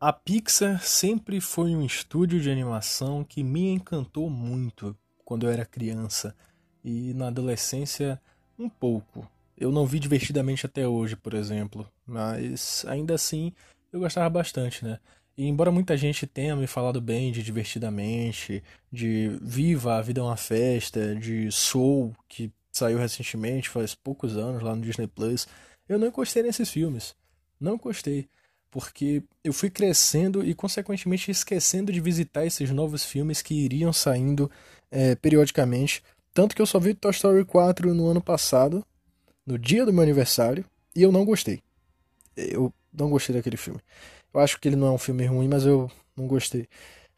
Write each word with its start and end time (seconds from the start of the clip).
A 0.00 0.12
Pixar 0.12 0.80
sempre 0.80 1.40
foi 1.40 1.74
um 1.74 1.84
estúdio 1.84 2.40
de 2.40 2.48
animação 2.48 3.24
que 3.24 3.42
me 3.42 3.70
encantou 3.70 4.30
muito 4.30 4.96
quando 5.24 5.44
eu 5.44 5.50
era 5.50 5.66
criança 5.66 6.36
e 6.84 7.12
na 7.14 7.26
adolescência 7.26 8.20
um 8.56 8.68
pouco. 8.68 9.28
Eu 9.56 9.72
não 9.72 9.84
vi 9.84 9.98
divertidamente 9.98 10.64
até 10.64 10.86
hoje, 10.86 11.16
por 11.16 11.34
exemplo, 11.34 11.84
mas 12.06 12.84
ainda 12.86 13.16
assim 13.16 13.52
eu 13.92 13.98
gostava 13.98 14.30
bastante, 14.30 14.84
né? 14.84 15.00
E 15.36 15.48
embora 15.48 15.72
muita 15.72 15.96
gente 15.96 16.28
tenha 16.28 16.54
me 16.54 16.68
falado 16.68 17.00
bem 17.00 17.32
de 17.32 17.42
Divertidamente, 17.42 18.62
de 18.92 19.36
Viva, 19.42 19.96
a 19.96 20.02
Vida 20.02 20.20
é 20.20 20.22
uma 20.22 20.36
Festa, 20.36 21.16
de 21.16 21.50
Soul, 21.50 22.14
que 22.28 22.52
saiu 22.70 22.98
recentemente, 22.98 23.68
faz 23.68 23.96
poucos 23.96 24.36
anos 24.36 24.62
lá 24.62 24.76
no 24.76 24.82
Disney 24.82 25.08
Plus, 25.08 25.48
eu 25.88 25.98
não 25.98 26.06
encostei 26.06 26.44
nesses 26.44 26.70
filmes. 26.70 27.16
Não 27.60 27.74
encostei. 27.74 28.28
Porque 28.70 29.22
eu 29.42 29.52
fui 29.52 29.70
crescendo 29.70 30.44
e, 30.44 30.54
consequentemente, 30.54 31.30
esquecendo 31.30 31.92
de 31.92 32.00
visitar 32.00 32.44
esses 32.44 32.70
novos 32.70 33.04
filmes 33.04 33.40
que 33.40 33.54
iriam 33.54 33.92
saindo 33.92 34.50
é, 34.90 35.14
periodicamente. 35.14 36.02
Tanto 36.34 36.54
que 36.54 36.62
eu 36.62 36.66
só 36.66 36.78
vi 36.78 36.94
Toy 36.94 37.10
Story 37.10 37.44
4 37.44 37.94
no 37.94 38.08
ano 38.08 38.20
passado, 38.20 38.84
no 39.46 39.58
dia 39.58 39.86
do 39.86 39.92
meu 39.92 40.02
aniversário, 40.02 40.64
e 40.94 41.02
eu 41.02 41.10
não 41.10 41.24
gostei. 41.24 41.60
Eu 42.36 42.72
não 42.92 43.10
gostei 43.10 43.34
daquele 43.34 43.56
filme. 43.56 43.80
Eu 44.32 44.40
acho 44.40 44.60
que 44.60 44.68
ele 44.68 44.76
não 44.76 44.88
é 44.88 44.90
um 44.90 44.98
filme 44.98 45.24
ruim, 45.24 45.48
mas 45.48 45.64
eu 45.64 45.90
não 46.16 46.26
gostei. 46.26 46.68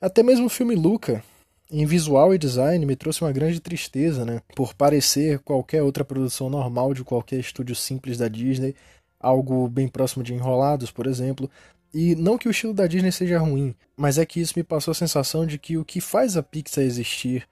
Até 0.01 0.23
mesmo 0.23 0.47
o 0.47 0.51
filme 0.51 0.75
Luca, 0.75 1.23
em 1.71 1.85
visual 1.85 2.35
e 2.35 2.39
design, 2.39 2.85
me 2.87 2.97
trouxe 2.97 3.23
uma 3.23 3.33
grande 3.33 3.61
tristeza, 3.61 4.25
né? 4.25 4.41
Por 4.55 4.75
parecer 4.75 5.39
qualquer 5.41 5.83
outra 5.83 6.05
produção 6.05 6.49
normal 6.49 6.95
de 6.95 7.05
qualquer 7.05 7.39
estúdio 7.39 7.75
simples 7.75 8.19
da 8.19 8.29
Disney, 8.29 8.75
algo 9.21 9.69
bem 9.69 9.87
próximo 9.87 10.25
de 10.25 10.35
Enrolados, 10.35 10.91
por 10.91 11.07
exemplo. 11.07 11.49
E 11.93 12.15
não 12.15 12.39
que 12.39 12.49
o 12.49 12.51
estilo 12.51 12.73
da 12.73 12.87
Disney 12.87 13.13
seja 13.13 13.39
ruim, 13.39 13.75
mas 13.97 14.17
é 14.17 14.25
que 14.25 14.41
isso 14.41 14.55
me 14.57 14.63
passou 14.63 14.93
a 14.93 14.95
sensação 14.95 15.45
de 15.45 15.59
que 15.59 15.77
o 15.77 15.85
que 15.85 16.01
faz 16.01 16.37
a 16.37 16.43
Pixar 16.43 16.85
existir, 16.85 17.47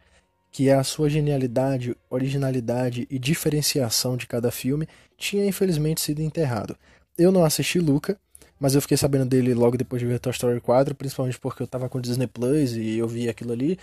que 0.50 0.68
é 0.68 0.74
a 0.74 0.84
sua 0.84 1.10
genialidade, 1.10 1.96
originalidade 2.08 3.06
e 3.10 3.18
diferenciação 3.18 4.16
de 4.16 4.26
cada 4.26 4.50
filme, 4.50 4.88
tinha 5.16 5.44
infelizmente 5.44 6.00
sido 6.00 6.22
enterrado. 6.22 6.76
Eu 7.16 7.32
não 7.32 7.44
assisti 7.44 7.80
Luca, 7.80 8.18
mas 8.60 8.74
eu 8.74 8.80
fiquei 8.80 8.96
sabendo 8.96 9.26
dele 9.26 9.54
logo 9.54 9.76
depois 9.76 10.00
de 10.00 10.06
ver 10.06 10.20
Toy 10.20 10.32
Story 10.32 10.60
4, 10.60 10.94
principalmente 10.94 11.38
porque 11.38 11.62
eu 11.62 11.66
tava 11.66 11.88
com 11.88 12.00
Disney 12.00 12.26
Plus 12.26 12.72
e 12.72 12.96
eu 12.96 13.08
vi 13.08 13.28
aquilo 13.28 13.52
ali. 13.52 13.78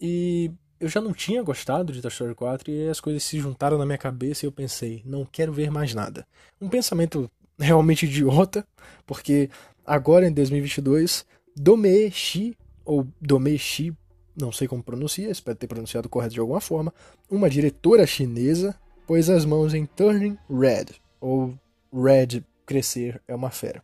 E 0.00 0.50
eu 0.82 0.88
já 0.88 1.00
não 1.00 1.12
tinha 1.12 1.42
gostado 1.42 1.92
de 1.92 2.02
Toy 2.02 2.10
Story 2.10 2.34
4 2.34 2.70
e 2.70 2.88
as 2.88 3.00
coisas 3.00 3.22
se 3.22 3.38
juntaram 3.38 3.78
na 3.78 3.86
minha 3.86 3.96
cabeça 3.96 4.44
e 4.44 4.48
eu 4.48 4.52
pensei, 4.52 5.00
não 5.06 5.24
quero 5.24 5.52
ver 5.52 5.70
mais 5.70 5.94
nada. 5.94 6.26
Um 6.60 6.68
pensamento 6.68 7.30
realmente 7.58 8.04
idiota, 8.04 8.66
porque 9.06 9.48
agora 9.86 10.26
em 10.26 10.32
2022, 10.32 11.24
Domeishi, 11.56 12.56
ou 12.84 13.06
Domeishi, 13.20 13.96
não 14.36 14.50
sei 14.50 14.66
como 14.66 14.82
pronuncia, 14.82 15.30
espero 15.30 15.56
ter 15.56 15.68
pronunciado 15.68 16.08
correto 16.08 16.34
de 16.34 16.40
alguma 16.40 16.60
forma, 16.60 16.92
uma 17.30 17.48
diretora 17.48 18.04
chinesa 18.04 18.74
pôs 19.06 19.30
as 19.30 19.44
mãos 19.44 19.74
em 19.74 19.86
Turning 19.86 20.36
Red, 20.50 20.86
ou 21.20 21.54
Red 21.92 22.42
crescer 22.66 23.22
é 23.28 23.34
uma 23.34 23.50
fera 23.50 23.82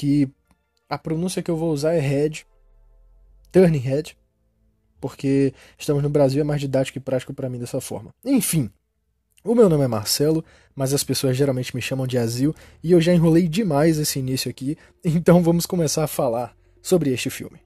que 0.00 0.30
a 0.88 0.96
pronúncia 0.96 1.42
que 1.42 1.50
eu 1.50 1.56
vou 1.56 1.72
usar 1.72 1.92
é 1.92 2.00
head, 2.00 2.46
turning 3.52 3.80
head, 3.80 4.16
porque 5.00 5.54
estamos 5.78 6.02
no 6.02 6.10
Brasil 6.10 6.40
é 6.40 6.44
mais 6.44 6.60
didático 6.60 6.98
e 6.98 7.00
prático 7.00 7.32
para 7.32 7.48
mim 7.48 7.58
dessa 7.58 7.80
forma. 7.80 8.10
Enfim, 8.24 8.70
o 9.42 9.54
meu 9.54 9.68
nome 9.68 9.84
é 9.84 9.88
Marcelo, 9.88 10.44
mas 10.76 10.92
as 10.92 11.02
pessoas 11.02 11.36
geralmente 11.36 11.74
me 11.74 11.80
chamam 11.80 12.06
de 12.06 12.18
Azil 12.18 12.54
e 12.82 12.92
eu 12.92 13.00
já 13.00 13.14
enrolei 13.14 13.48
demais 13.48 13.98
esse 13.98 14.18
início 14.18 14.50
aqui, 14.50 14.76
então 15.02 15.42
vamos 15.42 15.64
começar 15.64 16.04
a 16.04 16.08
falar 16.08 16.54
sobre 16.82 17.10
este 17.10 17.30
filme. 17.30 17.58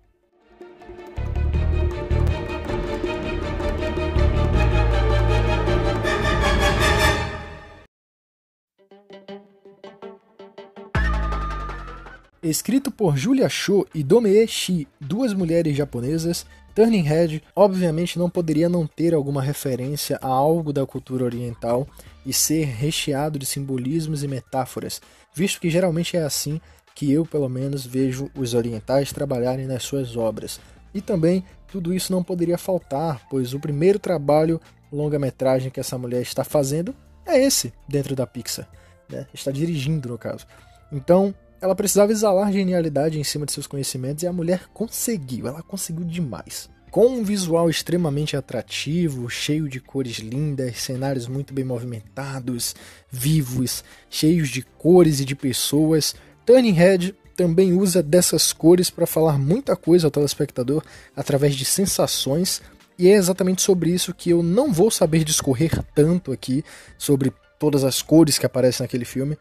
Escrito 12.45 12.91
por 12.91 13.17
Julia 13.17 13.49
Cho 13.49 13.87
e 13.95 14.05
Domee 14.05 14.47
Shi, 14.47 14.87
duas 15.01 15.33
mulheres 15.33 15.75
japonesas, 15.75 16.45
Turning 16.75 17.03
Head 17.03 17.43
obviamente 17.55 18.19
não 18.19 18.29
poderia 18.29 18.69
não 18.69 18.87
ter 18.87 19.15
alguma 19.15 19.41
referência 19.41 20.19
a 20.21 20.27
algo 20.27 20.73
da 20.73 20.85
cultura 20.85 21.25
oriental 21.25 21.87
e 22.27 22.33
ser 22.33 22.65
recheado 22.65 23.39
de 23.39 23.47
simbolismos 23.47 24.25
e 24.25 24.29
metáforas, 24.29 25.01
visto 25.33 25.61
que 25.61 25.71
geralmente 25.71 26.17
é 26.17 26.23
assim 26.23 26.61
que 26.95 27.11
eu, 27.13 27.25
pelo 27.25 27.49
menos, 27.49 27.85
vejo 27.85 28.31
os 28.37 28.55
orientais 28.55 29.13
trabalharem 29.13 29.67
nas 29.67 29.83
suas 29.83 30.17
obras. 30.17 30.61
E 30.93 31.01
também 31.01 31.45
tudo 31.69 31.93
isso 31.93 32.13
não 32.13 32.23
poderia 32.23 32.57
faltar, 32.57 33.27
pois 33.29 33.53
o 33.53 33.61
primeiro 33.61 33.99
trabalho 33.99 34.61
longa-metragem 34.93 35.71
que 35.71 35.81
essa 35.81 35.99
mulher 35.99 36.23
está 36.23 36.45
fazendo 36.45 36.95
é 37.27 37.43
esse, 37.43 37.73
dentro 37.89 38.15
da 38.15 38.27
Pixar. 38.27 38.69
Né? 39.09 39.27
Está 39.35 39.51
dirigindo, 39.51 40.09
no 40.09 40.19
caso. 40.19 40.47
Então, 40.93 41.35
ela 41.65 41.75
precisava 41.75 42.13
exalar 42.13 42.53
genialidade 42.53 43.19
em 43.19 43.25
cima 43.25 43.47
de 43.47 43.53
seus 43.53 43.67
conhecimentos 43.67 44.23
e 44.23 44.27
a 44.27 44.33
mulher 44.33 44.69
conseguiu, 44.75 45.49
ela 45.49 45.63
conseguiu 45.63 46.05
demais. 46.05 46.69
Com 46.91 47.07
um 47.07 47.25
visual 47.25 47.71
extremamente 47.71 48.37
atrativo, 48.37 49.31
cheio 49.31 49.67
de 49.67 49.81
cores 49.81 50.19
lindas, 50.19 50.77
cenários 50.77 51.27
muito 51.27 51.55
bem 51.55 51.65
movimentados, 51.65 52.77
vivos, 53.11 53.83
cheios 54.11 54.51
de 54.51 54.61
cores 54.61 55.21
e 55.21 55.25
de 55.25 55.35
pessoas, 55.35 56.15
Turning 56.45 56.73
Head 56.73 57.15
também 57.35 57.73
usa 57.73 58.03
dessas 58.03 58.53
cores 58.53 58.91
para 58.91 59.07
falar 59.07 59.39
muita 59.39 59.75
coisa 59.75 60.07
ao 60.07 60.11
telespectador 60.11 60.85
através 61.17 61.57
de 61.57 61.65
sensações, 61.65 62.61
e 62.99 63.09
é 63.09 63.15
exatamente 63.15 63.63
sobre 63.63 63.89
isso 63.89 64.13
que 64.13 64.29
eu 64.29 64.43
não 64.43 64.71
vou 64.71 64.91
saber 64.91 65.25
discorrer 65.25 65.83
tanto 65.95 66.31
aqui, 66.31 66.63
sobre 66.99 67.33
todas 67.59 67.85
as 67.85 68.03
cores 68.03 68.39
que 68.39 68.45
aparecem 68.45 68.85
naquele 68.85 69.07
filme, 69.07 69.39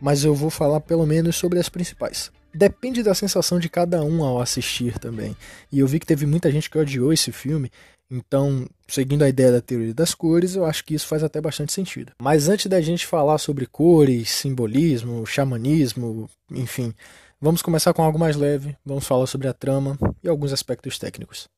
mas 0.00 0.24
eu 0.24 0.34
vou 0.34 0.50
falar 0.50 0.80
pelo 0.80 1.06
menos 1.06 1.36
sobre 1.36 1.58
as 1.58 1.68
principais. 1.68 2.30
Depende 2.54 3.02
da 3.02 3.14
sensação 3.14 3.58
de 3.58 3.68
cada 3.68 4.02
um 4.04 4.22
ao 4.22 4.40
assistir 4.40 4.98
também. 4.98 5.36
E 5.72 5.80
eu 5.80 5.86
vi 5.86 5.98
que 5.98 6.06
teve 6.06 6.24
muita 6.24 6.50
gente 6.50 6.70
que 6.70 6.78
odiou 6.78 7.12
esse 7.12 7.32
filme, 7.32 7.70
então, 8.10 8.68
seguindo 8.86 9.24
a 9.24 9.28
ideia 9.28 9.50
da 9.50 9.60
teoria 9.60 9.94
das 9.94 10.14
cores, 10.14 10.54
eu 10.54 10.64
acho 10.64 10.84
que 10.84 10.94
isso 10.94 11.06
faz 11.06 11.24
até 11.24 11.40
bastante 11.40 11.72
sentido. 11.72 12.12
Mas 12.20 12.48
antes 12.48 12.66
da 12.66 12.80
gente 12.80 13.06
falar 13.06 13.38
sobre 13.38 13.66
cores, 13.66 14.30
simbolismo, 14.30 15.26
xamanismo, 15.26 16.28
enfim, 16.50 16.94
vamos 17.40 17.62
começar 17.62 17.92
com 17.92 18.02
algo 18.02 18.18
mais 18.18 18.36
leve, 18.36 18.76
vamos 18.84 19.06
falar 19.06 19.26
sobre 19.26 19.48
a 19.48 19.52
trama 19.52 19.98
e 20.22 20.28
alguns 20.28 20.52
aspectos 20.52 20.98
técnicos. 20.98 21.48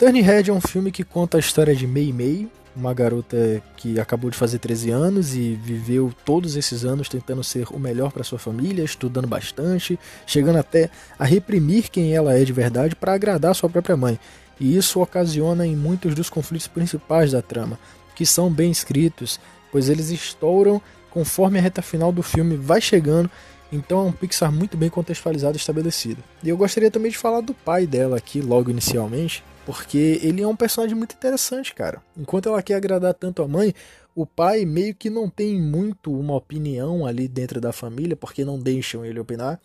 Turning 0.00 0.22
Red 0.22 0.44
é 0.48 0.52
um 0.54 0.62
filme 0.62 0.90
que 0.90 1.04
conta 1.04 1.36
a 1.36 1.40
história 1.40 1.76
de 1.76 1.86
Mei 1.86 2.10
Mei, 2.10 2.48
uma 2.74 2.94
garota 2.94 3.62
que 3.76 4.00
acabou 4.00 4.30
de 4.30 4.36
fazer 4.38 4.58
13 4.58 4.88
anos 4.90 5.34
e 5.34 5.60
viveu 5.62 6.10
todos 6.24 6.56
esses 6.56 6.86
anos 6.86 7.06
tentando 7.06 7.44
ser 7.44 7.66
o 7.70 7.78
melhor 7.78 8.10
para 8.10 8.24
sua 8.24 8.38
família, 8.38 8.82
estudando 8.82 9.28
bastante, 9.28 10.00
chegando 10.26 10.56
até 10.56 10.88
a 11.18 11.26
reprimir 11.26 11.90
quem 11.90 12.14
ela 12.14 12.32
é 12.32 12.42
de 12.44 12.50
verdade 12.50 12.96
para 12.96 13.12
agradar 13.12 13.54
sua 13.54 13.68
própria 13.68 13.94
mãe. 13.94 14.18
E 14.58 14.74
isso 14.74 15.02
ocasiona 15.02 15.66
em 15.66 15.76
muitos 15.76 16.14
dos 16.14 16.30
conflitos 16.30 16.66
principais 16.66 17.32
da 17.32 17.42
trama, 17.42 17.78
que 18.14 18.24
são 18.24 18.50
bem 18.50 18.70
escritos, 18.70 19.38
pois 19.70 19.90
eles 19.90 20.08
estouram 20.08 20.80
conforme 21.10 21.58
a 21.58 21.62
reta 21.62 21.82
final 21.82 22.10
do 22.10 22.22
filme 22.22 22.56
vai 22.56 22.80
chegando 22.80 23.30
então 23.72 24.00
é 24.00 24.02
um 24.02 24.12
Pixar 24.12 24.50
muito 24.50 24.76
bem 24.76 24.90
contextualizado 24.90 25.56
e 25.56 25.60
estabelecido. 25.60 26.22
E 26.42 26.48
eu 26.48 26.56
gostaria 26.56 26.90
também 26.90 27.10
de 27.10 27.18
falar 27.18 27.40
do 27.40 27.54
pai 27.54 27.86
dela 27.86 28.16
aqui, 28.16 28.40
logo 28.40 28.70
inicialmente, 28.70 29.44
porque 29.70 30.18
ele 30.20 30.42
é 30.42 30.48
um 30.48 30.56
personagem 30.56 30.96
muito 30.96 31.14
interessante, 31.14 31.72
cara. 31.72 32.02
Enquanto 32.16 32.48
ela 32.48 32.60
quer 32.60 32.74
agradar 32.74 33.14
tanto 33.14 33.40
a 33.40 33.46
mãe, 33.46 33.72
o 34.16 34.26
pai 34.26 34.64
meio 34.64 34.92
que 34.96 35.08
não 35.08 35.30
tem 35.30 35.60
muito 35.60 36.12
uma 36.12 36.34
opinião 36.34 37.06
ali 37.06 37.28
dentro 37.28 37.60
da 37.60 37.72
família, 37.72 38.16
porque 38.16 38.44
não 38.44 38.58
deixam 38.58 39.04
ele 39.04 39.20
opinar. 39.20 39.60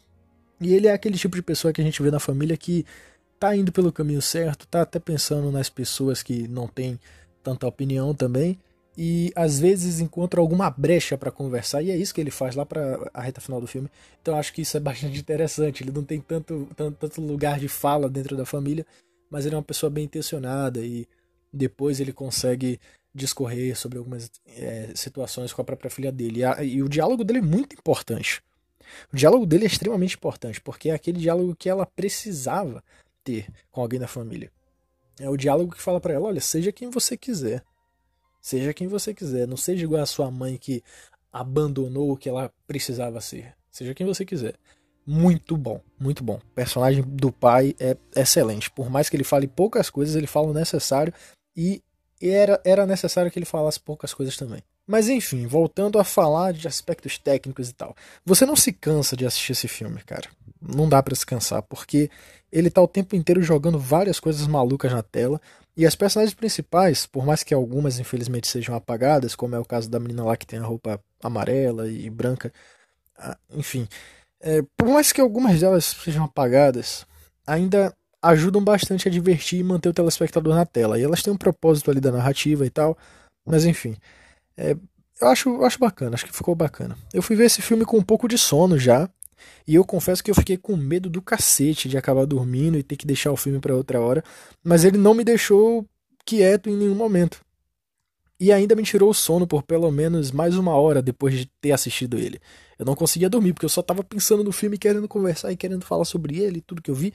E 0.62 0.76
ele 0.76 0.86
é 0.86 0.94
aquele 0.94 1.18
tipo 1.18 1.36
de 1.36 1.42
pessoa 1.42 1.74
que 1.74 1.82
a 1.82 1.84
gente 1.84 2.04
vê 2.04 2.12
na 2.12 2.20
família 2.20 2.56
que 2.56 2.86
tá 3.40 3.56
indo 3.56 3.72
pelo 3.72 3.92
caminho 3.92 4.22
certo, 4.22 4.68
tá 4.68 4.84
até 4.84 5.00
pensando 5.00 5.52
nas 5.52 5.72
pessoas 5.72 6.22
que 6.22 6.48
não 6.48 6.68
têm 6.68 7.00
tanta 7.42 7.66
opinião 7.66 8.14
também 8.14 8.60
e 8.98 9.32
às 9.36 9.60
vezes 9.60 10.00
encontra 10.00 10.40
alguma 10.40 10.70
brecha 10.70 11.18
para 11.18 11.32
conversar 11.32 11.82
e 11.82 11.92
é 11.92 11.98
isso 11.98 12.14
que 12.14 12.22
ele 12.22 12.32
faz 12.32 12.56
lá 12.56 12.66
para 12.66 13.10
a 13.14 13.22
reta 13.22 13.42
final 13.42 13.60
do 13.60 13.68
filme. 13.68 13.90
Então 14.22 14.38
acho 14.38 14.54
que 14.54 14.62
isso 14.62 14.78
é 14.78 14.80
bastante 14.80 15.18
interessante. 15.20 15.84
Ele 15.84 15.92
não 15.92 16.04
tem 16.04 16.22
tanto, 16.22 16.68
tanto, 16.76 16.96
tanto 16.98 17.22
lugar 17.22 17.60
de 17.60 17.68
fala 17.68 18.08
dentro 18.10 18.38
da 18.38 18.46
família, 18.46 18.86
mas 19.30 19.46
ele 19.46 19.56
é 19.56 19.58
uma 19.58 19.64
pessoa 19.64 19.90
bem 19.90 20.06
intencionada 20.06 20.80
e 20.80 21.08
depois 21.52 22.00
ele 22.00 22.14
consegue 22.14 22.80
discorrer 23.14 23.78
sobre 23.78 23.98
algumas 23.98 24.30
é, 24.46 24.92
situações 24.94 25.54
com 25.54 25.62
a 25.62 25.66
própria 25.66 25.90
filha 25.90 26.12
dele. 26.12 26.40
E, 26.40 26.44
a, 26.44 26.64
e 26.64 26.84
o 26.84 26.90
diálogo 26.90 27.24
dele 27.24 27.40
é 27.40 27.42
muito 27.42 27.74
importante. 27.74 28.44
O 29.12 29.16
diálogo 29.16 29.46
dele 29.46 29.64
é 29.64 29.68
extremamente 29.68 30.16
importante 30.16 30.62
porque 30.62 30.90
é 30.90 30.94
aquele 30.94 31.20
diálogo 31.20 31.56
que 31.56 31.70
ela 31.70 31.86
precisava 31.86 32.84
ter 33.24 33.48
com 33.72 33.82
alguém 33.82 34.00
da 34.00 34.08
família. 34.08 34.52
É 35.20 35.30
o 35.30 35.38
diálogo 35.38 35.74
que 35.74 35.82
fala 35.82 36.00
para 36.00 36.14
ela: 36.14 36.28
olha, 36.28 36.42
seja 36.42 36.72
quem 36.72 36.90
você 36.90 37.16
quiser. 37.16 37.64
Seja 38.42 38.74
quem 38.74 38.88
você 38.88 39.14
quiser. 39.14 39.48
Não 39.48 39.58
seja 39.58 39.84
igual 39.84 40.04
a 40.04 40.06
sua 40.06 40.30
mãe 40.30 40.58
que 40.58 40.84
abandonou 41.32 42.12
o 42.12 42.18
que 42.18 42.30
ela 42.30 42.52
precisava 42.68 43.20
ser. 43.22 43.56
Seja 43.72 43.94
quem 43.94 44.06
você 44.06 44.26
quiser. 44.26 44.56
Muito 45.06 45.56
bom, 45.56 45.82
muito 46.00 46.24
bom. 46.24 46.36
O 46.36 46.56
personagem 46.56 47.04
do 47.04 47.32
pai 47.32 47.76
é 47.80 47.96
excelente. 48.16 48.72
Por 48.72 48.90
mais 48.90 49.10
que 49.10 49.16
ele 49.16 49.24
fale 49.24 49.48
poucas 49.48 49.90
coisas, 49.90 50.16
ele 50.16 50.28
fala 50.28 50.48
o 50.48 50.54
necessário 50.54 51.14
e 51.56 51.84
era, 52.22 52.60
era 52.66 52.86
necessário 52.86 53.30
que 53.30 53.38
ele 53.38 53.46
falasse 53.46 53.80
poucas 53.80 54.14
coisas 54.14 54.36
também. 54.36 54.64
Mas 54.88 55.10
enfim, 55.10 55.48
voltando 55.48 56.00
a 56.00 56.04
falar 56.04 56.54
de 56.54 56.68
aspectos 56.68 57.18
técnicos 57.18 57.70
e 57.70 57.74
tal. 57.74 57.96
Você 58.24 58.46
não 58.46 58.56
se 58.56 58.72
cansa 58.72 59.16
de 59.16 59.26
assistir 59.26 59.52
esse 59.52 59.68
filme, 59.68 60.02
cara. 60.04 60.30
Não 60.62 60.88
dá 60.88 61.02
para 61.02 61.16
se 61.16 61.26
cansar, 61.26 61.62
porque 61.64 62.10
ele 62.52 62.70
tá 62.70 62.82
o 62.82 62.88
tempo 62.88 63.16
inteiro 63.16 63.42
jogando 63.42 63.80
várias 63.80 64.20
coisas 64.20 64.46
malucas 64.48 64.92
na 64.92 65.04
tela. 65.04 65.42
E 65.76 65.86
as 65.86 65.96
personagens 65.96 66.34
principais, 66.34 67.06
por 67.06 67.26
mais 67.26 67.44
que 67.44 67.54
algumas 67.54 68.00
infelizmente 68.00 68.48
sejam 68.48 68.76
apagadas, 68.76 69.36
como 69.36 69.56
é 69.56 69.60
o 69.60 69.66
caso 69.66 69.90
da 69.90 70.00
menina 70.00 70.24
lá 70.24 70.38
que 70.38 70.46
tem 70.48 70.60
a 70.60 70.64
roupa 70.64 71.00
amarela 71.22 71.88
e 71.90 72.10
branca, 72.10 72.54
ah, 73.18 73.38
enfim, 73.52 73.88
é, 74.46 74.62
por 74.78 74.88
mais 74.88 75.12
que 75.12 75.20
algumas 75.20 75.60
delas 75.60 75.86
sejam 75.86 76.24
apagadas, 76.24 77.04
ainda 77.48 77.92
ajudam 78.22 78.64
bastante 78.64 79.08
a 79.08 79.12
divertir 79.12 79.60
e 79.60 79.64
manter 79.64 79.90
o 79.90 79.94
telespectador 79.94 80.54
na 80.54 80.68
tela. 80.68 81.00
E 81.00 81.04
elas 81.04 81.24
têm 81.24 81.34
um 81.34 81.38
propósito 81.38 81.90
ali 81.90 82.00
da 82.00 82.12
narrativa 82.12 82.64
e 82.64 82.70
tal, 82.70 82.96
mas 83.44 83.66
enfim. 83.66 83.98
É, 84.56 84.78
eu 85.20 85.28
acho, 85.28 85.50
eu 85.50 85.66
acho 85.66 85.80
bacana, 85.80 86.14
acho 86.14 86.28
que 86.28 86.36
ficou 86.36 86.54
bacana. 86.54 86.96
Eu 87.12 87.24
fui 87.24 87.36
ver 87.36 87.46
esse 87.46 87.60
filme 87.60 87.86
com 87.86 87.98
um 87.98 88.04
pouco 88.04 88.28
de 88.28 88.38
sono 88.38 88.78
já, 88.78 89.10
e 89.68 89.74
eu 89.74 89.84
confesso 89.84 90.24
que 90.24 90.30
eu 90.30 90.36
fiquei 90.36 90.58
com 90.58 90.76
medo 90.76 91.10
do 91.10 91.24
cacete 91.24 91.90
de 91.90 91.98
acabar 91.98 92.26
dormindo 92.26 92.78
e 92.78 92.84
ter 92.84 92.98
que 92.98 93.08
deixar 93.08 93.32
o 93.32 93.38
filme 93.38 93.60
para 93.60 93.76
outra 93.76 94.00
hora, 94.00 94.24
mas 94.64 94.84
ele 94.84 94.98
não 94.98 95.16
me 95.16 95.24
deixou 95.24 95.88
quieto 96.24 96.70
em 96.70 96.78
nenhum 96.78 96.96
momento. 96.96 97.42
E 98.40 98.52
ainda 98.52 98.76
me 98.76 98.84
tirou 98.84 99.10
o 99.10 99.14
sono 99.14 99.48
por 99.48 99.64
pelo 99.64 99.90
menos 99.92 100.32
mais 100.32 100.56
uma 100.56 100.76
hora 100.76 101.02
depois 101.02 101.34
de 101.34 101.48
ter 101.60 101.72
assistido 101.72 102.20
ele. 102.20 102.40
Eu 102.78 102.86
não 102.86 102.96
conseguia 102.96 103.30
dormir 103.30 103.54
porque 103.54 103.66
eu 103.66 103.70
só 103.70 103.82
estava 103.82 104.04
pensando 104.04 104.44
no 104.44 104.52
filme, 104.52 104.78
querendo 104.78 105.08
conversar 105.08 105.52
e 105.52 105.58
querendo 105.58 105.86
falar 105.86 106.06
sobre 106.06 106.40
ele, 106.40 106.62
tudo 106.62 106.82
que 106.82 106.92
eu 106.92 106.96
vi. 106.96 107.14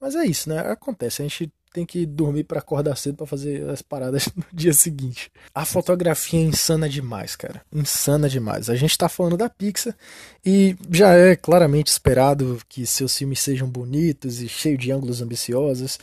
Mas 0.00 0.14
é 0.14 0.24
isso, 0.24 0.48
né? 0.48 0.60
Acontece. 0.60 1.22
A 1.22 1.24
gente 1.24 1.52
tem 1.72 1.84
que 1.84 2.06
dormir 2.06 2.44
para 2.44 2.58
acordar 2.58 2.96
cedo 2.96 3.16
para 3.16 3.26
fazer 3.26 3.68
as 3.68 3.82
paradas 3.82 4.28
no 4.34 4.44
dia 4.52 4.72
seguinte. 4.72 5.30
A 5.54 5.64
fotografia 5.64 6.40
é 6.40 6.42
insana 6.42 6.88
demais, 6.88 7.36
cara. 7.36 7.62
Insana 7.72 8.28
demais. 8.28 8.70
A 8.70 8.76
gente 8.76 8.96
tá 8.96 9.08
falando 9.08 9.36
da 9.36 9.48
Pixar 9.48 9.94
e 10.44 10.76
já 10.90 11.14
é 11.14 11.36
claramente 11.36 11.88
esperado 11.88 12.60
que 12.68 12.86
seus 12.86 13.16
filmes 13.16 13.40
sejam 13.40 13.68
bonitos 13.68 14.40
e 14.40 14.48
cheios 14.48 14.78
de 14.78 14.90
ângulos 14.90 15.20
ambiciosos, 15.20 15.98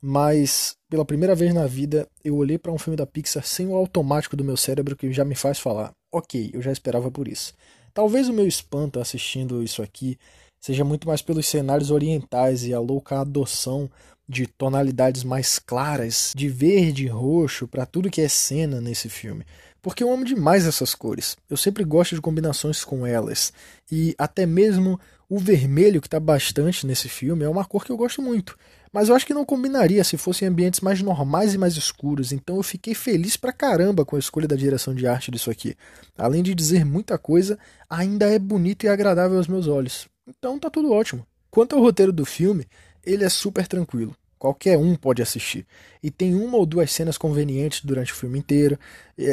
mas 0.00 0.76
pela 0.90 1.04
primeira 1.04 1.34
vez 1.34 1.54
na 1.54 1.66
vida 1.66 2.08
eu 2.24 2.36
olhei 2.36 2.58
para 2.58 2.72
um 2.72 2.78
filme 2.78 2.96
da 2.96 3.06
Pixar 3.06 3.44
sem 3.44 3.68
o 3.68 3.74
automático 3.74 4.36
do 4.36 4.44
meu 4.44 4.56
cérebro 4.56 4.96
que 4.96 5.12
já 5.12 5.24
me 5.24 5.34
faz 5.34 5.58
falar: 5.58 5.92
"OK, 6.12 6.50
eu 6.52 6.60
já 6.60 6.72
esperava 6.72 7.10
por 7.10 7.28
isso". 7.28 7.54
Talvez 7.94 8.28
o 8.28 8.32
meu 8.32 8.46
espanto 8.46 8.98
assistindo 8.98 9.62
isso 9.62 9.80
aqui 9.80 10.18
seja 10.60 10.84
muito 10.84 11.06
mais 11.06 11.22
pelos 11.22 11.46
cenários 11.46 11.92
orientais 11.92 12.64
e 12.64 12.74
a 12.74 12.80
louca 12.80 13.20
adoção 13.20 13.88
de 14.28 14.46
tonalidades 14.46 15.22
mais 15.22 15.58
claras, 15.58 16.32
de 16.34 16.48
verde 16.48 17.04
e 17.04 17.08
roxo 17.08 17.68
para 17.68 17.86
tudo 17.86 18.10
que 18.10 18.20
é 18.20 18.28
cena 18.28 18.80
nesse 18.80 19.08
filme. 19.08 19.44
Porque 19.80 20.02
eu 20.02 20.10
amo 20.10 20.24
demais 20.24 20.66
essas 20.66 20.94
cores. 20.94 21.36
Eu 21.48 21.56
sempre 21.56 21.84
gosto 21.84 22.14
de 22.14 22.20
combinações 22.20 22.82
com 22.82 23.06
elas. 23.06 23.52
E 23.92 24.14
até 24.18 24.46
mesmo 24.46 24.98
o 25.28 25.38
vermelho, 25.38 26.00
que 26.00 26.06
está 26.06 26.18
bastante 26.18 26.86
nesse 26.86 27.08
filme, 27.08 27.44
é 27.44 27.48
uma 27.48 27.64
cor 27.64 27.84
que 27.84 27.92
eu 27.92 27.96
gosto 27.96 28.22
muito. 28.22 28.58
Mas 28.94 29.08
eu 29.08 29.16
acho 29.16 29.26
que 29.26 29.34
não 29.34 29.44
combinaria 29.44 30.04
se 30.04 30.16
fossem 30.16 30.46
ambientes 30.46 30.78
mais 30.78 31.02
normais 31.02 31.52
e 31.52 31.58
mais 31.58 31.76
escuros. 31.76 32.30
Então 32.30 32.54
eu 32.54 32.62
fiquei 32.62 32.94
feliz 32.94 33.36
pra 33.36 33.52
caramba 33.52 34.04
com 34.04 34.14
a 34.14 34.20
escolha 34.20 34.46
da 34.46 34.54
direção 34.54 34.94
de 34.94 35.04
arte 35.04 35.32
disso 35.32 35.50
aqui. 35.50 35.74
Além 36.16 36.44
de 36.44 36.54
dizer 36.54 36.84
muita 36.84 37.18
coisa, 37.18 37.58
ainda 37.90 38.32
é 38.32 38.38
bonito 38.38 38.84
e 38.84 38.88
agradável 38.88 39.36
aos 39.36 39.48
meus 39.48 39.66
olhos. 39.66 40.06
Então 40.28 40.60
tá 40.60 40.70
tudo 40.70 40.92
ótimo. 40.92 41.26
Quanto 41.50 41.74
ao 41.74 41.82
roteiro 41.82 42.12
do 42.12 42.24
filme, 42.24 42.68
ele 43.04 43.24
é 43.24 43.28
super 43.28 43.66
tranquilo. 43.66 44.14
Qualquer 44.38 44.78
um 44.78 44.94
pode 44.94 45.20
assistir. 45.20 45.66
E 46.00 46.08
tem 46.08 46.36
uma 46.36 46.56
ou 46.56 46.64
duas 46.64 46.92
cenas 46.92 47.18
convenientes 47.18 47.80
durante 47.84 48.12
o 48.12 48.16
filme 48.16 48.38
inteiro. 48.38 48.78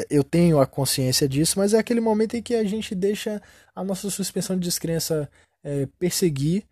Eu 0.09 0.23
tenho 0.23 0.59
a 0.59 0.65
consciência 0.65 1.29
disso, 1.29 1.59
mas 1.59 1.75
é 1.75 1.77
aquele 1.77 2.01
momento 2.01 2.35
em 2.35 2.41
que 2.41 2.55
a 2.55 2.63
gente 2.63 2.95
deixa 2.95 3.39
a 3.75 3.83
nossa 3.83 4.09
suspensão 4.09 4.57
de 4.57 4.63
descrença 4.63 5.29
é, 5.63 5.87
perseguir 5.99 6.63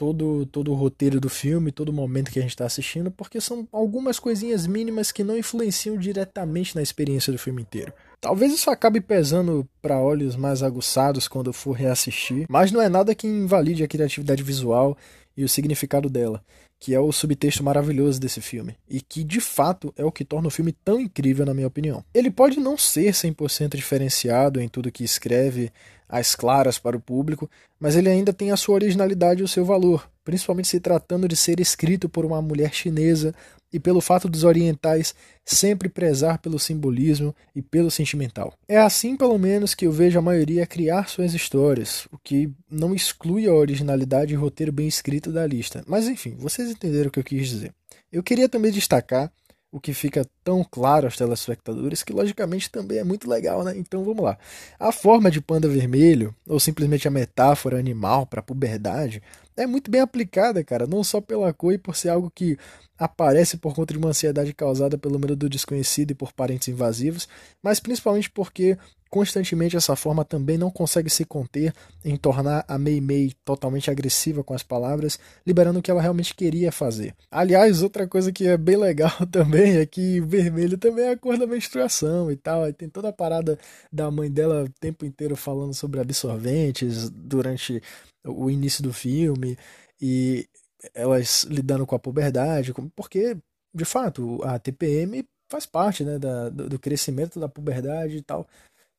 todo, 0.00 0.46
todo 0.46 0.72
o 0.72 0.74
roteiro 0.74 1.20
do 1.20 1.28
filme, 1.28 1.70
todo 1.70 1.90
o 1.90 1.92
momento 1.92 2.30
que 2.30 2.38
a 2.38 2.42
gente 2.42 2.52
está 2.52 2.64
assistindo, 2.64 3.10
porque 3.10 3.38
são 3.38 3.68
algumas 3.70 4.18
coisinhas 4.18 4.66
mínimas 4.66 5.12
que 5.12 5.22
não 5.22 5.36
influenciam 5.36 5.98
diretamente 5.98 6.74
na 6.74 6.80
experiência 6.80 7.30
do 7.30 7.38
filme 7.38 7.60
inteiro. 7.60 7.92
Talvez 8.18 8.50
isso 8.50 8.70
acabe 8.70 9.02
pesando 9.02 9.68
para 9.82 10.00
olhos 10.00 10.36
mais 10.36 10.62
aguçados 10.62 11.28
quando 11.28 11.52
for 11.52 11.72
reassistir, 11.72 12.46
mas 12.48 12.72
não 12.72 12.80
é 12.80 12.88
nada 12.88 13.14
que 13.14 13.26
invalide 13.26 13.84
a 13.84 13.88
criatividade 13.88 14.42
visual 14.42 14.96
e 15.36 15.44
o 15.44 15.48
significado 15.50 16.08
dela, 16.08 16.42
que 16.80 16.94
é 16.94 16.98
o 16.98 17.12
subtexto 17.12 17.62
maravilhoso 17.62 18.18
desse 18.18 18.40
filme, 18.40 18.74
e 18.88 19.02
que 19.02 19.22
de 19.22 19.40
fato 19.40 19.92
é 19.96 20.04
o 20.04 20.10
que 20.10 20.24
torna 20.24 20.48
o 20.48 20.50
filme 20.50 20.72
tão 20.72 20.98
incrível, 20.98 21.44
na 21.44 21.52
minha 21.52 21.66
opinião. 21.66 22.02
Ele 22.14 22.30
pode 22.30 22.58
não 22.58 22.78
ser 22.78 23.12
100% 23.12 23.76
diferenciado 23.76 24.60
em 24.60 24.68
tudo 24.68 24.90
que 24.90 25.04
escreve, 25.04 25.70
às 26.08 26.34
claras 26.34 26.78
para 26.78 26.96
o 26.96 27.00
público, 27.00 27.48
mas 27.78 27.94
ele 27.94 28.08
ainda 28.08 28.32
tem 28.32 28.50
a 28.50 28.56
sua 28.56 28.74
originalidade 28.74 29.40
e 29.40 29.44
o 29.44 29.48
seu 29.48 29.64
valor, 29.64 30.10
principalmente 30.24 30.68
se 30.68 30.80
tratando 30.80 31.28
de 31.28 31.36
ser 31.36 31.60
escrito 31.60 32.08
por 32.08 32.24
uma 32.24 32.42
mulher 32.42 32.74
chinesa 32.74 33.32
e 33.72 33.78
pelo 33.78 34.00
fato 34.00 34.28
dos 34.28 34.44
orientais 34.44 35.14
sempre 35.44 35.88
prezar 35.88 36.38
pelo 36.38 36.58
simbolismo 36.58 37.34
e 37.54 37.62
pelo 37.62 37.90
sentimental. 37.90 38.54
É 38.68 38.78
assim, 38.78 39.16
pelo 39.16 39.38
menos, 39.38 39.74
que 39.74 39.86
eu 39.86 39.92
vejo 39.92 40.18
a 40.18 40.22
maioria 40.22 40.66
criar 40.66 41.08
suas 41.08 41.34
histórias, 41.34 42.06
o 42.12 42.18
que 42.18 42.50
não 42.70 42.94
exclui 42.94 43.46
a 43.46 43.54
originalidade 43.54 44.32
e 44.32 44.36
roteiro 44.36 44.72
bem 44.72 44.86
escrito 44.86 45.32
da 45.32 45.46
lista. 45.46 45.82
Mas 45.86 46.06
enfim, 46.06 46.36
vocês 46.38 46.70
entenderam 46.70 47.08
o 47.08 47.10
que 47.10 47.18
eu 47.18 47.24
quis 47.24 47.48
dizer. 47.48 47.72
Eu 48.12 48.22
queria 48.22 48.48
também 48.48 48.72
destacar 48.72 49.32
o 49.72 49.80
que 49.80 49.94
fica 49.94 50.26
tão 50.42 50.64
claro 50.68 51.06
aos 51.06 51.16
telespectadores, 51.16 52.02
que 52.02 52.12
logicamente 52.12 52.68
também 52.70 52.98
é 52.98 53.04
muito 53.04 53.30
legal, 53.30 53.62
né? 53.62 53.72
Então 53.76 54.02
vamos 54.02 54.24
lá. 54.24 54.36
A 54.78 54.90
forma 54.90 55.30
de 55.30 55.40
panda 55.40 55.68
vermelho, 55.68 56.34
ou 56.48 56.58
simplesmente 56.58 57.06
a 57.06 57.10
metáfora 57.10 57.78
animal 57.78 58.26
para 58.26 58.40
a 58.40 58.42
puberdade, 58.42 59.22
é 59.56 59.66
muito 59.66 59.90
bem 59.90 60.00
aplicada, 60.00 60.64
cara, 60.64 60.86
não 60.86 61.04
só 61.04 61.20
pela 61.20 61.52
cor 61.52 61.72
e 61.72 61.78
por 61.78 61.94
ser 61.94 62.08
algo 62.08 62.30
que 62.34 62.58
aparece 62.98 63.56
por 63.56 63.74
conta 63.74 63.94
de 63.94 63.98
uma 63.98 64.08
ansiedade 64.08 64.52
causada 64.52 64.98
pelo 64.98 65.18
medo 65.18 65.36
do 65.36 65.48
desconhecido 65.48 66.10
e 66.10 66.14
por 66.14 66.32
parentes 66.32 66.68
invasivos, 66.68 67.28
mas 67.62 67.78
principalmente 67.78 68.30
porque 68.30 68.76
constantemente 69.10 69.76
essa 69.76 69.96
forma 69.96 70.24
também 70.24 70.56
não 70.56 70.70
consegue 70.70 71.10
se 71.10 71.24
conter 71.24 71.74
em 72.04 72.16
tornar 72.16 72.64
a 72.68 72.78
Mei 72.78 73.00
Mei 73.00 73.32
totalmente 73.44 73.90
agressiva 73.90 74.44
com 74.44 74.54
as 74.54 74.62
palavras, 74.62 75.18
liberando 75.44 75.80
o 75.80 75.82
que 75.82 75.90
ela 75.90 76.00
realmente 76.00 76.34
queria 76.34 76.70
fazer. 76.70 77.14
Aliás, 77.30 77.82
outra 77.82 78.06
coisa 78.06 78.30
que 78.30 78.46
é 78.46 78.56
bem 78.56 78.76
legal 78.76 79.10
também 79.30 79.78
é 79.78 79.84
que 79.84 80.20
vermelho 80.20 80.78
também 80.78 81.06
é 81.06 81.10
a 81.10 81.16
cor 81.16 81.36
da 81.36 81.46
menstruação 81.46 82.30
e 82.30 82.36
tal, 82.36 82.68
e 82.68 82.72
tem 82.72 82.88
toda 82.88 83.08
a 83.08 83.12
parada 83.12 83.58
da 83.92 84.10
mãe 84.10 84.30
dela 84.30 84.64
o 84.64 84.72
tempo 84.80 85.04
inteiro 85.04 85.34
falando 85.34 85.74
sobre 85.74 86.00
absorventes 86.00 87.10
durante 87.10 87.82
o 88.24 88.48
início 88.48 88.82
do 88.82 88.92
filme 88.92 89.58
e 90.00 90.46
elas 90.94 91.44
lidando 91.44 91.84
com 91.86 91.94
a 91.94 91.98
puberdade, 91.98 92.72
porque, 92.94 93.36
de 93.74 93.84
fato, 93.84 94.40
a 94.44 94.58
TPM 94.58 95.24
faz 95.50 95.66
parte 95.66 96.04
né, 96.04 96.18
da, 96.18 96.48
do 96.48 96.78
crescimento 96.78 97.40
da 97.40 97.48
puberdade 97.48 98.16
e 98.16 98.22
tal. 98.22 98.46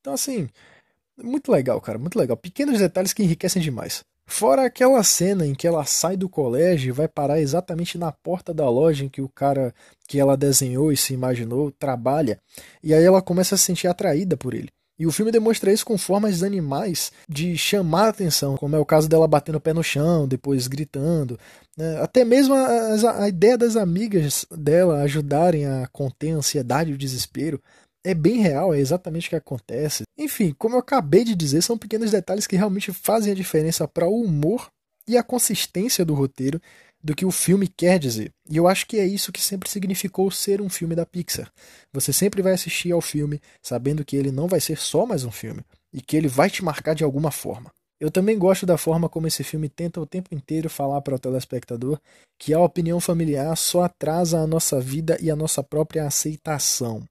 Então, 0.02 0.14
assim, 0.14 0.50
muito 1.18 1.52
legal, 1.52 1.80
cara, 1.80 1.98
muito 1.98 2.18
legal. 2.18 2.36
Pequenos 2.36 2.80
detalhes 2.80 3.14
que 3.14 3.24
enriquecem 3.24 3.62
demais. 3.62 4.04
Fora 4.26 4.66
aquela 4.66 5.04
cena 5.04 5.46
em 5.46 5.54
que 5.54 5.68
ela 5.68 5.86
sai 5.86 6.16
do 6.16 6.30
colégio 6.30 6.90
e 6.90 6.92
vai 6.92 7.08
parar 7.08 7.40
exatamente 7.40 7.98
na 7.98 8.12
porta 8.12 8.54
da 8.54 8.70
loja 8.70 9.04
em 9.04 9.10
que 9.10 9.22
o 9.22 9.30
cara 9.30 9.74
que 10.08 10.20
ela 10.20 10.38
desenhou 10.38 10.92
e 10.92 10.98
se 10.98 11.14
imaginou 11.14 11.72
trabalha, 11.72 12.40
e 12.82 12.94
aí 12.94 13.04
ela 13.04 13.22
começa 13.22 13.56
a 13.56 13.58
se 13.58 13.66
sentir 13.66 13.88
atraída 13.88 14.38
por 14.38 14.54
ele. 14.54 14.70
E 14.98 15.06
o 15.08 15.12
filme 15.12 15.32
demonstra 15.32 15.74
isso 15.74 15.84
com 15.84 15.98
formas 15.98 16.44
animais 16.44 17.12
de 17.28 17.58
chamar 17.58 18.06
a 18.06 18.10
atenção, 18.10 18.56
como 18.56 18.76
é 18.76 18.80
o 18.80 18.86
caso 18.86 19.10
dela 19.10 19.28
batendo 19.28 19.58
o 19.58 19.62
pé 19.62 19.74
no 19.74 19.84
chão, 19.84 20.28
depois 20.28 20.68
gritando. 20.68 21.40
Né? 21.76 22.00
Até 22.02 22.24
mesmo 22.24 22.54
a, 22.54 23.24
a, 23.24 23.28
ideia 23.28 23.58
das 23.58 23.76
amigas 23.76 24.46
dela 24.52 25.02
ajudarem 25.02 25.66
a 25.66 25.88
conter 25.92 26.34
a 26.34 26.36
ansiedade 26.36 26.92
e 26.92 26.94
o 26.94 26.98
desespero 26.98 27.60
é 28.04 28.14
bem 28.14 28.40
real, 28.40 28.74
é 28.74 28.80
exatamente 28.80 29.28
o 29.28 29.30
que 29.30 29.36
acontece. 29.36 30.04
Enfim, 30.18 30.54
como 30.58 30.76
eu 30.76 30.80
acabei 30.80 31.24
de 31.24 31.36
dizer, 31.36 31.62
são 31.62 31.78
pequenos 31.78 32.12
detalhes 32.12 32.48
que 32.48 32.56
realmente 32.56 32.92
fazem 32.92 33.32
a 33.32 33.36
diferença 33.36 33.88
para 33.88 34.08
o 34.08 34.22
humor 34.22 34.68
e 35.08 35.18
a 35.18 35.24
consistência 35.24 36.06
do 36.06 36.14
roteiro 36.14 36.62
do 37.04 37.16
que 37.16 37.26
o 37.26 37.32
filme 37.32 37.68
quer 37.68 37.98
dizer. 37.98 38.32
E 38.50 38.58
eu 38.58 38.68
acho 38.68 38.86
que 38.86 39.00
é 39.00 39.06
isso 39.06 39.32
que 39.32 39.42
sempre 39.42 39.70
significou 39.70 40.30
ser 40.30 40.62
um 40.62 40.70
filme 40.70 40.96
da 40.96 41.06
Pixar. 41.06 41.52
Você 41.92 42.14
sempre 42.14 42.42
vai 42.42 42.54
assistir 42.54 42.92
ao 42.92 43.02
filme 43.02 43.42
sabendo 43.62 44.06
que 44.06 44.16
ele 44.16 44.32
não 44.32 44.48
vai 44.48 44.60
ser 44.60 44.78
só 44.78 45.06
mais 45.06 45.24
um 45.24 45.32
filme 45.32 45.62
e 45.92 46.02
que 46.02 46.16
ele 46.16 46.28
vai 46.28 46.50
te 46.50 46.64
marcar 46.64 46.94
de 46.94 47.04
alguma 47.04 47.32
forma. 47.32 47.72
Eu 48.00 48.10
também 48.10 48.38
gosto 48.38 48.66
da 48.66 48.78
forma 48.78 49.08
como 49.08 49.28
esse 49.28 49.44
filme 49.44 49.70
tenta 49.70 50.02
o 50.02 50.08
tempo 50.08 50.34
inteiro 50.34 50.70
falar 50.70 51.02
para 51.02 51.16
o 51.16 51.20
telespectador 51.20 52.00
que 52.40 52.52
a 52.52 52.60
opinião 52.60 53.00
familiar 53.00 53.56
só 53.56 53.84
atrasa 53.84 54.40
a 54.40 54.48
nossa 54.48 54.82
vida 54.82 55.18
e 55.22 55.30
a 55.30 55.36
nossa 55.36 55.62
própria 55.64 56.08
aceitação. 56.08 57.04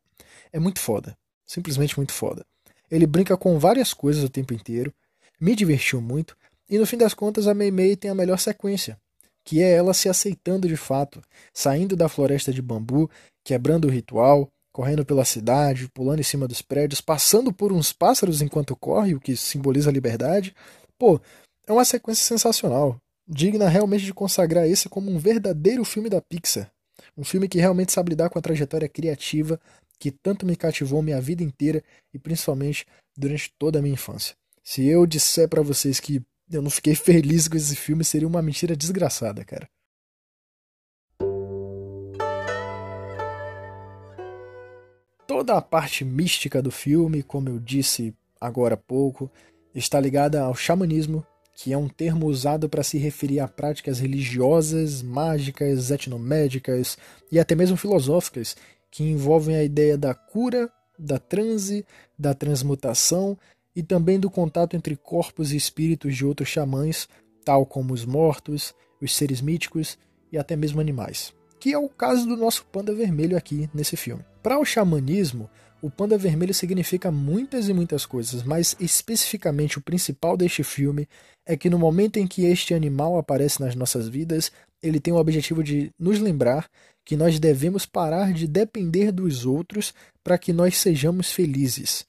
É 0.53 0.59
muito 0.59 0.81
foda. 0.81 1.17
Simplesmente 1.47 1.97
muito 1.97 2.13
foda. 2.13 2.45
Ele 2.91 3.07
brinca 3.07 3.37
com 3.37 3.59
várias 3.59 3.93
coisas 3.93 4.23
o 4.23 4.29
tempo 4.29 4.53
inteiro, 4.53 4.93
me 5.41 5.55
divertiu 5.55 6.01
muito, 6.01 6.37
e 6.69 6.79
no 6.79 6.87
fim 6.87 6.97
das 6.97 7.15
contas 7.15 7.47
a 7.47 7.55
Mei 7.55 7.71
Mei 7.71 7.97
tem 7.97 8.11
a 8.11 8.15
melhor 8.15 8.39
sequência, 8.39 8.99
que 9.45 9.63
é 9.63 9.71
ela 9.71 9.95
se 9.95 10.09
aceitando 10.09 10.69
de 10.69 10.77
fato, 10.77 11.23
saindo 11.53 11.97
da 11.97 12.09
floresta 12.09 12.53
de 12.53 12.61
bambu, 12.61 13.11
quebrando 13.45 13.87
o 13.87 13.91
ritual, 13.91 14.49
correndo 14.73 15.05
pela 15.05 15.25
cidade, 15.25 15.89
pulando 15.95 16.21
em 16.21 16.25
cima 16.25 16.47
dos 16.47 16.63
prédios, 16.63 17.01
passando 17.01 17.53
por 17.53 17.73
uns 17.73 17.93
pássaros 17.93 18.43
enquanto 18.43 18.77
corre, 18.77 19.15
o 19.15 19.21
que 19.21 19.37
simboliza 19.37 19.91
a 19.91 19.93
liberdade, 19.93 20.55
Pô, 21.01 21.19
é 21.67 21.73
uma 21.73 21.83
sequência 21.83 22.23
sensacional, 22.27 22.99
digna 23.27 23.67
realmente 23.71 24.05
de 24.05 24.13
consagrar 24.13 24.67
esse 24.67 24.87
como 24.87 25.11
um 25.11 25.19
verdadeiro 25.19 25.83
filme 25.83 26.11
da 26.11 26.21
Pixar. 26.21 26.71
Um 27.17 27.25
filme 27.25 27.49
que 27.49 27.59
realmente 27.59 27.91
sabe 27.91 28.11
lidar 28.11 28.29
com 28.29 28.39
a 28.39 28.43
trajetória 28.43 28.87
criativa 28.87 29.59
que 30.01 30.11
tanto 30.11 30.47
me 30.47 30.57
cativou 30.57 31.03
minha 31.03 31.21
vida 31.21 31.45
inteira 31.45 31.85
e 32.13 32.19
principalmente 32.19 32.87
durante 33.15 33.53
toda 33.59 33.79
a 33.79 33.83
minha 33.83 33.93
infância. 33.93 34.35
Se 34.65 34.87
eu 34.87 35.07
disser 35.07 35.47
para 35.47 35.63
vocês 35.63 36.01
que 36.01 36.23
eu 36.51 36.63
não 36.63 36.71
fiquei 36.71 36.95
feliz 36.97 37.47
com 37.47 37.57
esse 37.57 37.77
filme, 37.77 38.03
seria 38.03 38.27
uma 38.27 38.41
mentira 38.41 38.75
desgraçada, 38.75 39.45
cara. 39.45 39.69
Toda 45.29 45.57
a 45.57 45.63
parte 45.63 46.05
mística 46.05 46.61
do 46.61 46.73
filme, 46.73 47.23
como 47.23 47.51
eu 47.51 47.61
disse 47.61 48.15
agora 48.41 48.75
há 48.75 48.79
pouco, 48.79 49.31
está 49.75 50.01
ligada 50.01 50.43
ao 50.43 50.55
xamanismo, 50.55 51.25
que 51.55 51.73
é 51.73 51.79
um 51.79 51.89
termo 51.89 52.27
usado 52.27 52.69
para 52.69 52.83
se 52.83 52.97
referir 52.97 53.39
a 53.39 53.47
práticas 53.47 54.01
religiosas, 54.01 55.03
mágicas, 55.03 55.91
etnomédicas 55.91 56.97
e 57.31 57.39
até 57.39 57.55
mesmo 57.55 57.77
filosóficas, 57.77 58.57
que 58.91 59.05
envolvem 59.05 59.57
a 59.57 59.65
ideia 59.65 59.97
da 59.97 60.15
cura, 60.15 60.71
da 60.99 61.19
transe, 61.19 61.87
da 62.19 62.35
transmutação 62.35 63.39
e 63.75 63.83
também 63.83 64.19
do 64.19 64.31
contato 64.31 64.77
entre 64.77 64.97
corpos 64.97 65.53
e 65.53 65.57
espíritos 65.57 66.17
de 66.17 66.25
outros 66.25 66.49
xamãs, 66.49 67.09
tal 67.45 67.65
como 67.65 67.95
os 67.95 68.05
mortos, 68.05 68.75
os 69.01 69.15
seres 69.15 69.41
míticos 69.41 69.97
e 70.31 70.39
até 70.39 70.57
mesmo 70.57 70.81
animais, 70.81 71.33
que 71.59 71.73
é 71.73 71.79
o 71.79 71.89
caso 71.89 72.27
do 72.27 72.37
nosso 72.37 72.65
panda 72.67 72.95
vermelho 72.95 73.37
aqui 73.37 73.71
nesse 73.73 73.97
filme. 73.97 74.25
Para 74.43 74.59
o 74.59 74.65
xamanismo, 74.65 75.49
o 75.83 75.91
panda 75.91 76.19
vermelho 76.19 76.53
significa 76.53 77.11
muitas 77.11 77.69
e 77.69 77.73
muitas 77.73 78.05
coisas, 78.05 78.43
mas 78.43 78.77
especificamente 78.79 79.79
o 79.79 79.83
principal 79.83 80.37
deste 80.37 80.63
filme 80.63 81.09
é 81.47 81.57
que 81.57 81.71
no 81.71 81.79
momento 81.79 82.19
em 82.19 82.27
que 82.27 82.45
este 82.45 82.75
animal 82.75 83.17
aparece 83.17 83.61
nas 83.61 83.75
nossas 83.75 84.09
vidas, 84.09 84.53
ele 84.83 85.01
tem 85.01 85.13
o 85.13 85.17
objetivo 85.17 85.65
de 85.65 85.91
nos 85.99 86.19
lembrar 86.19 86.69
que 87.11 87.17
nós 87.17 87.41
devemos 87.41 87.85
parar 87.85 88.33
de 88.33 88.47
depender 88.47 89.11
dos 89.11 89.45
outros 89.45 89.93
para 90.23 90.39
que 90.39 90.53
nós 90.53 90.77
sejamos 90.77 91.33
felizes. 91.33 92.07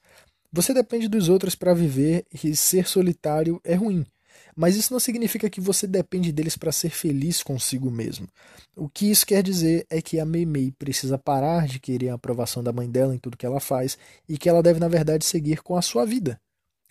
Você 0.52 0.72
depende 0.72 1.08
dos 1.08 1.28
outros 1.28 1.56
para 1.56 1.74
viver 1.74 2.24
e 2.32 2.54
ser 2.54 2.86
solitário 2.86 3.60
é 3.64 3.74
ruim. 3.74 4.06
Mas 4.54 4.76
isso 4.76 4.92
não 4.92 5.00
significa 5.00 5.50
que 5.50 5.60
você 5.60 5.88
depende 5.88 6.30
deles 6.30 6.56
para 6.56 6.70
ser 6.70 6.90
feliz 6.90 7.42
consigo 7.42 7.90
mesmo. 7.90 8.28
O 8.76 8.88
que 8.88 9.10
isso 9.10 9.26
quer 9.26 9.42
dizer 9.42 9.84
é 9.90 10.00
que 10.00 10.20
a 10.20 10.24
Meimei 10.24 10.70
precisa 10.70 11.18
parar 11.18 11.66
de 11.66 11.80
querer 11.80 12.10
a 12.10 12.14
aprovação 12.14 12.62
da 12.62 12.72
mãe 12.72 12.88
dela 12.88 13.12
em 13.12 13.18
tudo 13.18 13.36
que 13.36 13.44
ela 13.44 13.58
faz 13.58 13.98
e 14.28 14.38
que 14.38 14.48
ela 14.48 14.62
deve, 14.62 14.78
na 14.78 14.86
verdade, 14.86 15.24
seguir 15.24 15.62
com 15.64 15.76
a 15.76 15.82
sua 15.82 16.06
vida, 16.06 16.40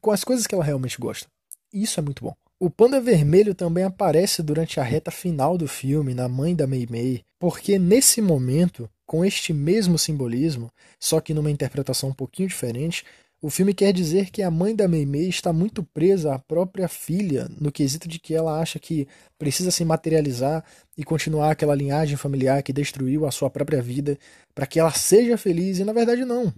com 0.01 0.11
as 0.11 0.25
coisas 0.25 0.45
que 0.45 0.53
ela 0.53 0.65
realmente 0.65 0.97
gosta. 0.99 1.29
Isso 1.71 1.97
é 1.97 2.03
muito 2.03 2.25
bom. 2.25 2.35
O 2.63 2.69
panda 2.69 3.01
vermelho 3.01 3.55
também 3.55 3.83
aparece 3.83 4.43
durante 4.43 4.79
a 4.79 4.83
reta 4.83 5.09
final 5.09 5.57
do 5.57 5.67
filme, 5.67 6.13
na 6.13 6.29
mãe 6.29 6.55
da 6.55 6.67
Meimei, 6.67 7.23
porque 7.39 7.79
nesse 7.79 8.21
momento, 8.21 8.87
com 9.03 9.25
este 9.25 9.51
mesmo 9.51 9.97
simbolismo, 9.97 10.69
só 10.99 11.19
que 11.19 11.33
numa 11.33 11.49
interpretação 11.49 12.09
um 12.09 12.13
pouquinho 12.13 12.47
diferente, 12.47 13.03
o 13.41 13.49
filme 13.49 13.73
quer 13.73 13.91
dizer 13.91 14.29
que 14.29 14.43
a 14.43 14.51
mãe 14.51 14.75
da 14.75 14.87
Meimei 14.87 15.27
está 15.27 15.51
muito 15.51 15.81
presa 15.81 16.35
à 16.35 16.37
própria 16.37 16.87
filha, 16.87 17.49
no 17.59 17.71
quesito 17.71 18.07
de 18.07 18.19
que 18.19 18.35
ela 18.35 18.61
acha 18.61 18.77
que 18.77 19.07
precisa 19.39 19.71
se 19.71 19.83
materializar 19.83 20.63
e 20.95 21.03
continuar 21.03 21.49
aquela 21.49 21.73
linhagem 21.73 22.15
familiar 22.15 22.61
que 22.61 22.71
destruiu 22.71 23.25
a 23.25 23.31
sua 23.31 23.49
própria 23.49 23.81
vida 23.81 24.19
para 24.53 24.67
que 24.67 24.79
ela 24.79 24.91
seja 24.91 25.35
feliz, 25.35 25.79
e 25.79 25.83
na 25.83 25.93
verdade 25.93 26.23
não. 26.25 26.53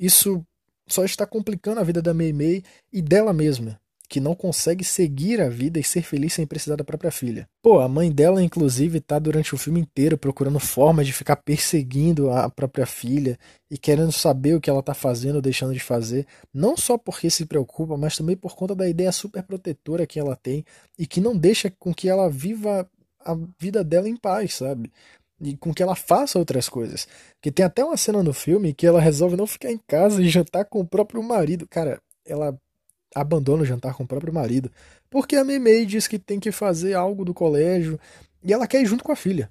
Isso 0.00 0.42
só 0.88 1.04
está 1.04 1.26
complicando 1.26 1.78
a 1.78 1.84
vida 1.84 2.00
da 2.00 2.14
Meimei 2.14 2.64
e 2.90 3.02
dela 3.02 3.34
mesma 3.34 3.78
que 4.08 4.20
não 4.20 4.34
consegue 4.34 4.84
seguir 4.84 5.40
a 5.40 5.48
vida 5.48 5.78
e 5.78 5.84
ser 5.84 6.02
feliz 6.02 6.34
sem 6.34 6.46
precisar 6.46 6.76
da 6.76 6.84
própria 6.84 7.10
filha. 7.10 7.48
Pô, 7.62 7.80
a 7.80 7.88
mãe 7.88 8.10
dela, 8.10 8.42
inclusive, 8.42 9.00
tá 9.00 9.18
durante 9.18 9.54
o 9.54 9.58
filme 9.58 9.80
inteiro 9.80 10.16
procurando 10.16 10.60
formas 10.60 11.06
de 11.06 11.12
ficar 11.12 11.36
perseguindo 11.36 12.30
a 12.30 12.48
própria 12.48 12.86
filha 12.86 13.38
e 13.70 13.76
querendo 13.76 14.12
saber 14.12 14.54
o 14.54 14.60
que 14.60 14.70
ela 14.70 14.82
tá 14.82 14.94
fazendo 14.94 15.36
ou 15.36 15.42
deixando 15.42 15.72
de 15.72 15.80
fazer, 15.80 16.26
não 16.54 16.76
só 16.76 16.96
porque 16.96 17.28
se 17.28 17.46
preocupa, 17.46 17.96
mas 17.96 18.16
também 18.16 18.36
por 18.36 18.54
conta 18.54 18.74
da 18.74 18.88
ideia 18.88 19.10
super 19.10 19.42
protetora 19.42 20.06
que 20.06 20.20
ela 20.20 20.36
tem 20.36 20.64
e 20.98 21.06
que 21.06 21.20
não 21.20 21.36
deixa 21.36 21.70
com 21.78 21.92
que 21.92 22.08
ela 22.08 22.30
viva 22.30 22.88
a 23.24 23.36
vida 23.60 23.82
dela 23.82 24.08
em 24.08 24.16
paz, 24.16 24.54
sabe? 24.54 24.92
E 25.40 25.56
com 25.56 25.74
que 25.74 25.82
ela 25.82 25.96
faça 25.96 26.38
outras 26.38 26.68
coisas. 26.68 27.08
Que 27.42 27.50
tem 27.50 27.66
até 27.66 27.84
uma 27.84 27.96
cena 27.96 28.22
no 28.22 28.32
filme 28.32 28.72
que 28.72 28.86
ela 28.86 29.00
resolve 29.00 29.36
não 29.36 29.46
ficar 29.46 29.70
em 29.70 29.80
casa 29.86 30.22
e 30.22 30.28
jantar 30.28 30.64
com 30.64 30.80
o 30.80 30.86
próprio 30.86 31.22
marido. 31.22 31.66
Cara, 31.68 32.00
ela 32.24 32.56
abandona 33.14 33.62
o 33.62 33.66
jantar 33.66 33.94
com 33.94 34.04
o 34.04 34.06
próprio 34.06 34.32
marido, 34.32 34.70
porque 35.10 35.36
a 35.36 35.44
Meimei 35.44 35.86
diz 35.86 36.06
que 36.06 36.18
tem 36.18 36.38
que 36.38 36.52
fazer 36.52 36.94
algo 36.94 37.24
do 37.24 37.34
colégio 37.34 37.98
e 38.42 38.52
ela 38.52 38.66
quer 38.66 38.82
ir 38.82 38.86
junto 38.86 39.04
com 39.04 39.12
a 39.12 39.16
filha. 39.16 39.50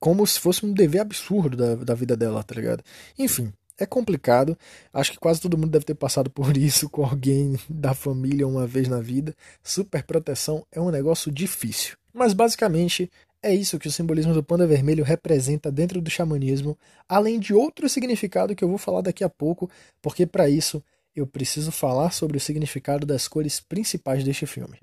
Como 0.00 0.26
se 0.26 0.40
fosse 0.40 0.66
um 0.66 0.72
dever 0.72 1.00
absurdo 1.00 1.56
da, 1.56 1.74
da 1.76 1.94
vida 1.94 2.16
dela, 2.16 2.42
tá 2.42 2.54
ligado? 2.54 2.82
Enfim, 3.18 3.52
é 3.78 3.86
complicado. 3.86 4.56
Acho 4.92 5.12
que 5.12 5.18
quase 5.18 5.40
todo 5.40 5.56
mundo 5.56 5.70
deve 5.70 5.84
ter 5.84 5.94
passado 5.94 6.30
por 6.30 6.56
isso 6.58 6.88
com 6.88 7.04
alguém 7.04 7.58
da 7.68 7.94
família 7.94 8.46
uma 8.46 8.66
vez 8.66 8.88
na 8.88 9.00
vida. 9.00 9.34
Super 9.62 10.02
proteção 10.02 10.66
é 10.72 10.80
um 10.80 10.90
negócio 10.90 11.30
difícil. 11.30 11.96
Mas 12.12 12.32
basicamente 12.32 13.10
é 13.42 13.54
isso 13.54 13.78
que 13.78 13.86
o 13.86 13.92
simbolismo 13.92 14.32
do 14.32 14.42
panda 14.42 14.66
vermelho 14.66 15.04
representa 15.04 15.70
dentro 15.70 16.00
do 16.00 16.10
xamanismo, 16.10 16.76
além 17.08 17.38
de 17.38 17.54
outro 17.54 17.88
significado 17.88 18.56
que 18.56 18.64
eu 18.64 18.68
vou 18.68 18.78
falar 18.78 19.02
daqui 19.02 19.22
a 19.22 19.28
pouco, 19.28 19.70
porque 20.00 20.26
para 20.26 20.48
isso 20.48 20.82
eu 21.16 21.26
preciso 21.26 21.72
falar 21.72 22.12
sobre 22.12 22.36
o 22.36 22.40
significado 22.40 23.06
das 23.06 23.26
cores 23.26 23.58
principais 23.58 24.22
deste 24.22 24.44
filme. 24.46 24.78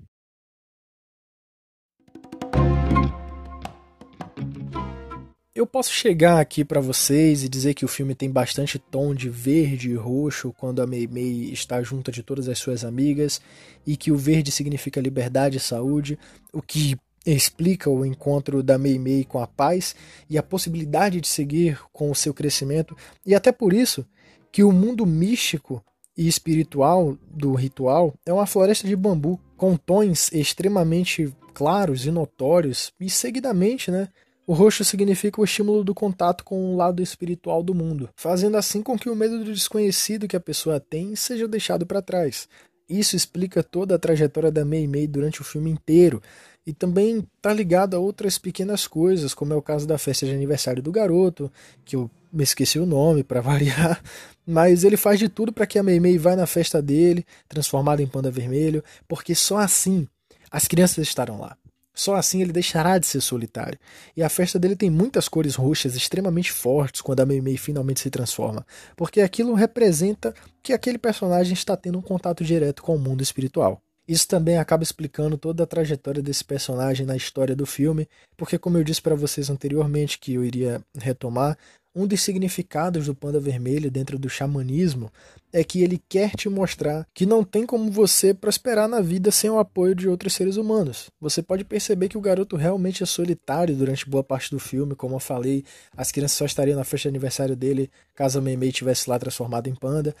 Eu 5.54 5.68
posso 5.68 5.92
chegar 5.92 6.40
aqui 6.40 6.64
para 6.64 6.80
vocês 6.80 7.44
e 7.44 7.48
dizer 7.48 7.74
que 7.74 7.84
o 7.84 7.88
filme 7.88 8.12
tem 8.12 8.28
bastante 8.28 8.76
tom 8.76 9.14
de 9.14 9.30
verde 9.30 9.88
e 9.88 9.94
roxo 9.94 10.52
quando 10.52 10.82
a 10.82 10.86
Mei 10.86 11.06
Mei 11.06 11.52
está 11.52 11.80
junto 11.80 12.10
de 12.10 12.24
todas 12.24 12.48
as 12.48 12.58
suas 12.58 12.84
amigas 12.84 13.40
e 13.86 13.96
que 13.96 14.10
o 14.10 14.16
verde 14.16 14.50
significa 14.50 15.00
liberdade 15.00 15.58
e 15.58 15.60
saúde, 15.60 16.18
o 16.52 16.60
que 16.60 16.96
explica 17.24 17.88
o 17.88 18.04
encontro 18.04 18.64
da 18.64 18.76
Mei 18.76 18.98
Mei 18.98 19.24
com 19.24 19.38
a 19.38 19.46
paz 19.46 19.94
e 20.28 20.36
a 20.36 20.42
possibilidade 20.42 21.20
de 21.20 21.28
seguir 21.28 21.80
com 21.92 22.10
o 22.10 22.14
seu 22.16 22.34
crescimento 22.34 22.96
e 23.24 23.32
até 23.32 23.52
por 23.52 23.72
isso 23.72 24.04
que 24.50 24.64
o 24.64 24.72
mundo 24.72 25.06
místico 25.06 25.84
e 26.16 26.28
espiritual 26.28 27.16
do 27.30 27.54
ritual 27.54 28.14
é 28.24 28.32
uma 28.32 28.46
floresta 28.46 28.86
de 28.86 28.94
bambu 28.94 29.40
com 29.56 29.76
tons 29.76 30.32
extremamente 30.32 31.32
claros 31.52 32.06
e 32.06 32.10
notórios 32.10 32.92
e 33.00 33.08
seguidamente, 33.08 33.90
né? 33.90 34.08
O 34.46 34.52
roxo 34.52 34.84
significa 34.84 35.40
o 35.40 35.44
estímulo 35.44 35.82
do 35.82 35.94
contato 35.94 36.44
com 36.44 36.72
o 36.72 36.76
lado 36.76 37.02
espiritual 37.02 37.62
do 37.62 37.74
mundo, 37.74 38.10
fazendo 38.14 38.58
assim 38.58 38.82
com 38.82 38.98
que 38.98 39.08
o 39.08 39.16
medo 39.16 39.38
do 39.38 39.52
desconhecido 39.52 40.28
que 40.28 40.36
a 40.36 40.40
pessoa 40.40 40.78
tem 40.78 41.16
seja 41.16 41.48
deixado 41.48 41.86
para 41.86 42.02
trás. 42.02 42.46
Isso 42.86 43.16
explica 43.16 43.62
toda 43.62 43.94
a 43.94 43.98
trajetória 43.98 44.52
da 44.52 44.62
Mei 44.62 44.86
Mei 44.86 45.06
durante 45.06 45.40
o 45.40 45.44
filme 45.44 45.70
inteiro, 45.70 46.22
e 46.66 46.72
também 46.72 47.26
tá 47.42 47.52
ligado 47.52 47.94
a 47.94 47.98
outras 47.98 48.38
pequenas 48.38 48.86
coisas, 48.86 49.34
como 49.34 49.52
é 49.52 49.56
o 49.56 49.62
caso 49.62 49.86
da 49.86 49.98
festa 49.98 50.24
de 50.24 50.32
aniversário 50.32 50.82
do 50.82 50.90
garoto, 50.90 51.52
que 51.84 51.96
eu 51.96 52.10
me 52.32 52.42
esqueci 52.42 52.78
o 52.78 52.86
nome 52.86 53.22
para 53.22 53.40
variar, 53.42 54.02
mas 54.46 54.84
ele 54.84 54.96
faz 54.96 55.18
de 55.18 55.28
tudo 55.28 55.52
para 55.52 55.66
que 55.66 55.78
a 55.78 55.82
Meimei 55.82 56.18
vá 56.18 56.34
na 56.34 56.46
festa 56.46 56.80
dele, 56.80 57.24
transformada 57.48 58.02
em 58.02 58.06
panda 58.06 58.30
vermelho, 58.30 58.82
porque 59.06 59.34
só 59.34 59.58
assim 59.58 60.08
as 60.50 60.66
crianças 60.66 61.06
estarão 61.06 61.40
lá. 61.40 61.56
Só 61.96 62.16
assim 62.16 62.42
ele 62.42 62.52
deixará 62.52 62.98
de 62.98 63.06
ser 63.06 63.20
solitário. 63.20 63.78
E 64.16 64.22
a 64.22 64.28
festa 64.28 64.58
dele 64.58 64.74
tem 64.74 64.90
muitas 64.90 65.28
cores 65.28 65.54
roxas 65.54 65.94
extremamente 65.94 66.50
fortes 66.50 67.00
quando 67.00 67.20
a 67.20 67.26
Meimei 67.26 67.56
finalmente 67.56 68.00
se 68.00 68.10
transforma, 68.10 68.66
porque 68.96 69.20
aquilo 69.20 69.54
representa 69.54 70.34
que 70.60 70.72
aquele 70.72 70.98
personagem 70.98 71.52
está 71.52 71.76
tendo 71.76 71.98
um 71.98 72.02
contato 72.02 72.42
direto 72.42 72.82
com 72.82 72.96
o 72.96 72.98
mundo 72.98 73.22
espiritual. 73.22 73.80
Isso 74.06 74.28
também 74.28 74.58
acaba 74.58 74.82
explicando 74.82 75.38
toda 75.38 75.64
a 75.64 75.66
trajetória 75.66 76.22
desse 76.22 76.44
personagem 76.44 77.06
na 77.06 77.16
história 77.16 77.56
do 77.56 77.64
filme, 77.64 78.08
porque 78.36 78.58
como 78.58 78.76
eu 78.76 78.84
disse 78.84 79.00
para 79.00 79.14
vocês 79.14 79.48
anteriormente 79.48 80.18
que 80.18 80.34
eu 80.34 80.44
iria 80.44 80.82
retomar, 80.94 81.56
um 81.96 82.06
dos 82.06 82.22
significados 82.22 83.06
do 83.06 83.14
panda 83.14 83.38
vermelho 83.38 83.88
dentro 83.88 84.18
do 84.18 84.28
xamanismo 84.28 85.12
é 85.52 85.62
que 85.62 85.80
ele 85.80 86.02
quer 86.08 86.30
te 86.30 86.48
mostrar 86.48 87.06
que 87.14 87.24
não 87.24 87.44
tem 87.44 87.64
como 87.64 87.88
você 87.88 88.34
prosperar 88.34 88.88
na 88.88 89.00
vida 89.00 89.30
sem 89.30 89.48
o 89.48 89.60
apoio 89.60 89.94
de 89.94 90.08
outros 90.08 90.32
seres 90.32 90.56
humanos. 90.56 91.08
Você 91.20 91.40
pode 91.40 91.64
perceber 91.64 92.08
que 92.08 92.18
o 92.18 92.20
garoto 92.20 92.56
realmente 92.56 93.04
é 93.04 93.06
solitário 93.06 93.76
durante 93.76 94.10
boa 94.10 94.24
parte 94.24 94.50
do 94.50 94.58
filme, 94.58 94.96
como 94.96 95.14
eu 95.14 95.20
falei, 95.20 95.64
as 95.96 96.10
crianças 96.10 96.36
só 96.36 96.44
estariam 96.44 96.76
na 96.76 96.82
festa 96.82 97.02
de 97.02 97.10
aniversário 97.10 97.54
dele 97.54 97.88
caso 98.12 98.40
a 98.40 98.42
Meimei 98.42 98.72
tivesse 98.72 99.08
lá 99.08 99.16
transformado 99.16 99.68
em 99.68 99.74
panda. 99.76 100.16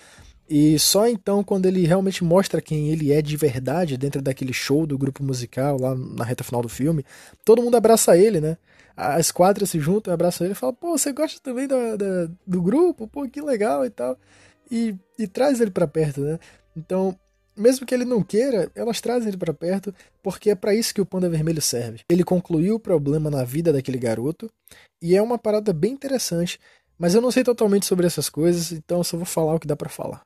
E 0.48 0.78
só 0.78 1.08
então, 1.08 1.42
quando 1.42 1.66
ele 1.66 1.86
realmente 1.86 2.22
mostra 2.22 2.60
quem 2.60 2.90
ele 2.90 3.12
é 3.12 3.22
de 3.22 3.36
verdade 3.36 3.96
dentro 3.96 4.20
daquele 4.20 4.52
show 4.52 4.86
do 4.86 4.98
grupo 4.98 5.22
musical, 5.22 5.78
lá 5.80 5.94
na 5.94 6.24
reta 6.24 6.44
final 6.44 6.60
do 6.60 6.68
filme, 6.68 7.04
todo 7.44 7.62
mundo 7.62 7.76
abraça 7.76 8.16
ele, 8.16 8.40
né? 8.40 8.58
As 8.96 9.32
quatro 9.32 9.66
se 9.66 9.80
juntam, 9.80 10.12
abraçam 10.12 10.46
ele 10.46 10.52
e 10.52 10.56
falam: 10.56 10.74
pô, 10.74 10.96
você 10.96 11.12
gosta 11.12 11.40
também 11.42 11.66
do, 11.66 11.76
do, 12.46 12.62
grupo? 12.62 13.08
Pô, 13.08 13.28
que 13.28 13.40
legal 13.40 13.84
e 13.84 13.90
tal. 13.90 14.18
E, 14.70 14.94
e 15.18 15.26
traz 15.26 15.60
ele 15.60 15.70
para 15.70 15.88
perto, 15.88 16.20
né? 16.20 16.38
Então, 16.76 17.18
mesmo 17.56 17.86
que 17.86 17.94
ele 17.94 18.04
não 18.04 18.22
queira, 18.22 18.70
elas 18.74 19.00
trazem 19.00 19.28
ele 19.28 19.36
para 19.36 19.54
perto, 19.54 19.94
porque 20.22 20.50
é 20.50 20.54
para 20.54 20.74
isso 20.74 20.94
que 20.94 21.00
o 21.00 21.06
Panda 21.06 21.28
Vermelho 21.28 21.62
serve. 21.62 22.00
Ele 22.08 22.22
concluiu 22.22 22.76
o 22.76 22.80
problema 22.80 23.30
na 23.30 23.44
vida 23.44 23.72
daquele 23.72 23.98
garoto, 23.98 24.50
e 25.02 25.16
é 25.16 25.22
uma 25.22 25.38
parada 25.38 25.72
bem 25.72 25.92
interessante, 25.92 26.58
mas 26.98 27.14
eu 27.14 27.20
não 27.20 27.30
sei 27.30 27.42
totalmente 27.42 27.86
sobre 27.86 28.06
essas 28.06 28.28
coisas, 28.28 28.72
então 28.72 29.02
só 29.02 29.16
vou 29.16 29.26
falar 29.26 29.54
o 29.54 29.60
que 29.60 29.66
dá 29.66 29.76
para 29.76 29.88
falar. 29.88 30.22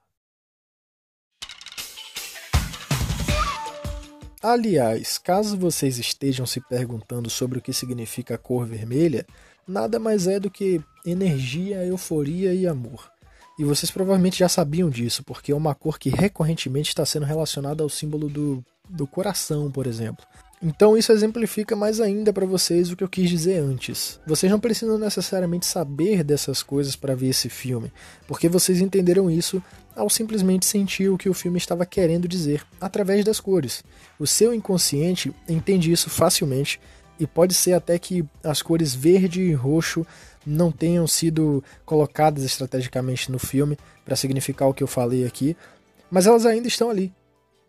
Aliás, 4.41 5.19
caso 5.19 5.59
vocês 5.59 5.99
estejam 5.99 6.47
se 6.47 6.61
perguntando 6.61 7.29
sobre 7.29 7.59
o 7.59 7.63
que 7.63 7.73
significa 7.73 8.37
a 8.37 8.39
cor 8.39 8.65
vermelha, 8.65 9.27
nada 9.67 9.99
mais 9.99 10.29
é 10.29 10.39
do 10.39 10.49
que 10.49 10.81
energia, 11.05 11.85
euforia 11.85 12.55
e 12.55 12.65
amor. 12.65 13.11
E 13.59 13.65
vocês 13.65 13.91
provavelmente 13.91 14.39
já 14.39 14.49
sabiam 14.49 14.89
disso, 14.89 15.25
porque 15.25 15.51
é 15.51 15.57
uma 15.57 15.75
cor 15.75 15.99
que 15.99 16.09
recorrentemente 16.09 16.91
está 16.91 17.05
sendo 17.05 17.27
relacionada 17.27 17.83
ao 17.83 17.89
símbolo 17.89 18.29
do, 18.29 18.65
do 18.89 19.09
coração, 19.09 19.73
por 19.73 19.89
exemplo. 19.89 20.25
Então 20.61 20.97
isso 20.97 21.13
exemplifica 21.13 21.77
mais 21.77 22.01
ainda 22.01 22.33
para 22.33 22.45
vocês 22.45 22.91
o 22.91 22.97
que 22.97 23.05
eu 23.05 23.09
quis 23.09 23.31
dizer 23.31 23.61
antes. 23.61 24.19
Vocês 24.27 24.51
não 24.51 24.59
precisam 24.59 24.99
necessariamente 24.99 25.67
saber 25.67 26.25
dessas 26.25 26.63
coisas 26.63 26.97
para 26.97 27.15
ver 27.15 27.29
esse 27.29 27.49
filme, 27.49 27.93
porque 28.27 28.49
vocês 28.49 28.81
entenderam 28.81 29.31
isso 29.31 29.63
ao 29.95 30.11
simplesmente 30.11 30.67
sentir 30.67 31.09
o 31.09 31.19
que 31.19 31.29
o 31.29 31.35
filme 31.35 31.59
estava 31.59 31.87
querendo 31.87 32.27
dizer 32.27 32.65
através 32.81 33.25
das 33.25 33.39
cores. 33.39 33.85
O 34.19 34.27
seu 34.27 34.53
inconsciente 34.53 35.33
entende 35.49 35.93
isso 35.93 36.11
facilmente 36.11 36.81
e 37.21 37.27
pode 37.27 37.55
ser 37.55 37.73
até 37.73 37.99
que 37.99 38.25
as 38.43 38.61
cores 38.61 38.95
verde 38.95 39.43
e 39.43 39.53
roxo 39.53 40.05
não 40.45 40.73
tenham 40.73 41.07
sido 41.07 41.63
colocadas 41.85 42.43
estrategicamente 42.43 43.31
no 43.31 43.39
filme 43.39 43.77
para 44.05 44.17
significar 44.17 44.69
o 44.69 44.75
que 44.75 44.83
eu 44.83 44.87
falei 44.87 45.27
aqui, 45.27 45.57
mas 46.11 46.27
elas 46.27 46.47
ainda 46.47 46.67
estão 46.67 46.91
ali. 46.91 47.13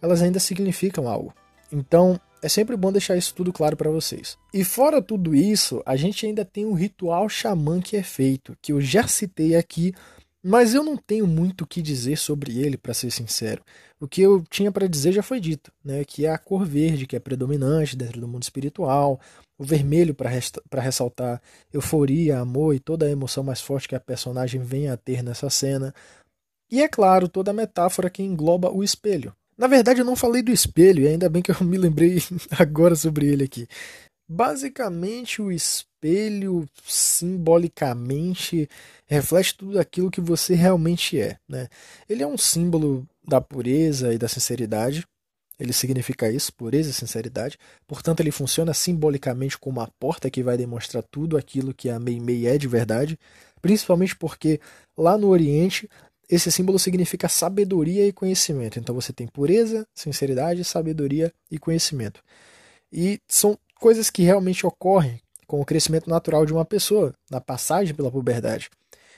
Elas 0.01 0.21
ainda 0.21 0.39
significam 0.39 1.07
algo. 1.07 1.33
Então, 1.71 2.19
é 2.41 2.49
sempre 2.49 2.75
bom 2.75 2.91
deixar 2.91 3.17
isso 3.17 3.33
tudo 3.33 3.51
claro 3.51 3.75
para 3.75 3.89
vocês. 3.89 4.37
E 4.53 4.63
fora 4.63 5.01
tudo 5.01 5.35
isso, 5.35 5.81
a 5.85 5.95
gente 5.95 6.25
ainda 6.25 6.45
tem 6.45 6.65
um 6.65 6.73
ritual 6.73 7.27
xamã 7.27 7.81
que 7.81 7.97
é 7.97 8.03
feito, 8.03 8.57
que 8.61 8.71
eu 8.71 8.79
já 8.81 9.07
citei 9.07 9.55
aqui, 9.55 9.93
mas 10.41 10.73
eu 10.73 10.83
não 10.83 10.95
tenho 10.95 11.27
muito 11.27 11.63
o 11.63 11.67
que 11.67 11.81
dizer 11.81 12.17
sobre 12.17 12.57
ele, 12.59 12.77
para 12.77 12.93
ser 12.93 13.11
sincero. 13.11 13.61
O 13.99 14.07
que 14.07 14.21
eu 14.21 14.41
tinha 14.49 14.71
para 14.71 14.87
dizer 14.87 15.11
já 15.11 15.21
foi 15.21 15.39
dito, 15.39 15.71
né? 15.83 16.05
Que 16.05 16.25
é 16.25 16.29
a 16.29 16.37
cor 16.37 16.65
verde, 16.65 17.05
que 17.05 17.15
é 17.15 17.19
predominante 17.19 17.97
dentro 17.97 18.21
do 18.21 18.27
mundo 18.27 18.43
espiritual, 18.43 19.19
o 19.57 19.65
vermelho 19.65 20.15
para 20.15 20.81
ressaltar 20.81 21.41
euforia, 21.73 22.39
amor 22.39 22.73
e 22.73 22.79
toda 22.79 23.05
a 23.05 23.11
emoção 23.11 23.43
mais 23.43 23.59
forte 23.59 23.89
que 23.89 23.95
a 23.95 23.99
personagem 23.99 24.61
vem 24.61 24.87
a 24.87 24.95
ter 24.95 25.21
nessa 25.21 25.49
cena. 25.49 25.93
E 26.71 26.81
é 26.81 26.87
claro, 26.87 27.27
toda 27.27 27.51
a 27.51 27.53
metáfora 27.53 28.09
que 28.09 28.23
engloba 28.23 28.71
o 28.71 28.81
espelho, 28.81 29.35
na 29.59 29.67
verdade, 29.67 29.99
eu 29.99 30.05
não 30.05 30.15
falei 30.15 30.41
do 30.41 30.53
espelho, 30.53 31.03
e 31.03 31.07
ainda 31.09 31.27
bem 31.27 31.41
que 31.41 31.51
eu 31.51 31.61
me 31.65 31.77
lembrei 31.77 32.23
agora 32.57 32.95
sobre 32.95 33.27
ele 33.27 33.43
aqui. 33.43 33.67
Basicamente, 34.25 35.41
o 35.41 35.51
espelho 35.51 36.65
simbolicamente 36.85 38.69
reflete 39.05 39.57
tudo 39.57 39.77
aquilo 39.77 40.09
que 40.09 40.21
você 40.21 40.55
realmente 40.55 41.19
é. 41.19 41.37
Né? 41.45 41.67
Ele 42.07 42.23
é 42.23 42.27
um 42.27 42.37
símbolo 42.37 43.05
da 43.27 43.41
pureza 43.41 44.13
e 44.13 44.17
da 44.17 44.29
sinceridade. 44.29 45.05
Ele 45.59 45.73
significa 45.73 46.31
isso, 46.31 46.53
pureza 46.53 46.91
e 46.91 46.93
sinceridade. 46.93 47.57
Portanto, 47.85 48.21
ele 48.21 48.31
funciona 48.31 48.73
simbolicamente 48.73 49.57
como 49.57 49.81
a 49.81 49.89
porta 49.99 50.29
que 50.29 50.41
vai 50.41 50.55
demonstrar 50.55 51.03
tudo 51.11 51.35
aquilo 51.35 51.73
que 51.73 51.89
a 51.89 51.99
Mei 51.99 52.17
Mei 52.17 52.47
é 52.47 52.57
de 52.57 52.67
verdade. 52.67 53.19
Principalmente 53.61 54.15
porque 54.15 54.61
lá 54.97 55.17
no 55.17 55.27
Oriente 55.27 55.89
esse 56.29 56.51
símbolo 56.51 56.77
significa 56.77 57.27
sabedoria 57.27 58.05
e 58.07 58.13
conhecimento. 58.13 58.77
Então 58.77 58.93
você 58.93 59.11
tem 59.11 59.27
pureza, 59.27 59.85
sinceridade, 59.95 60.63
sabedoria 60.63 61.33
e 61.49 61.57
conhecimento. 61.57 62.21
E 62.93 63.19
são 63.27 63.57
coisas 63.79 64.09
que 64.09 64.21
realmente 64.21 64.65
ocorrem 64.65 65.19
com 65.47 65.59
o 65.59 65.65
crescimento 65.65 66.07
natural 66.07 66.45
de 66.45 66.53
uma 66.53 66.63
pessoa, 66.63 67.13
na 67.31 67.41
passagem 67.41 67.95
pela 67.95 68.11
puberdade. 68.11 68.69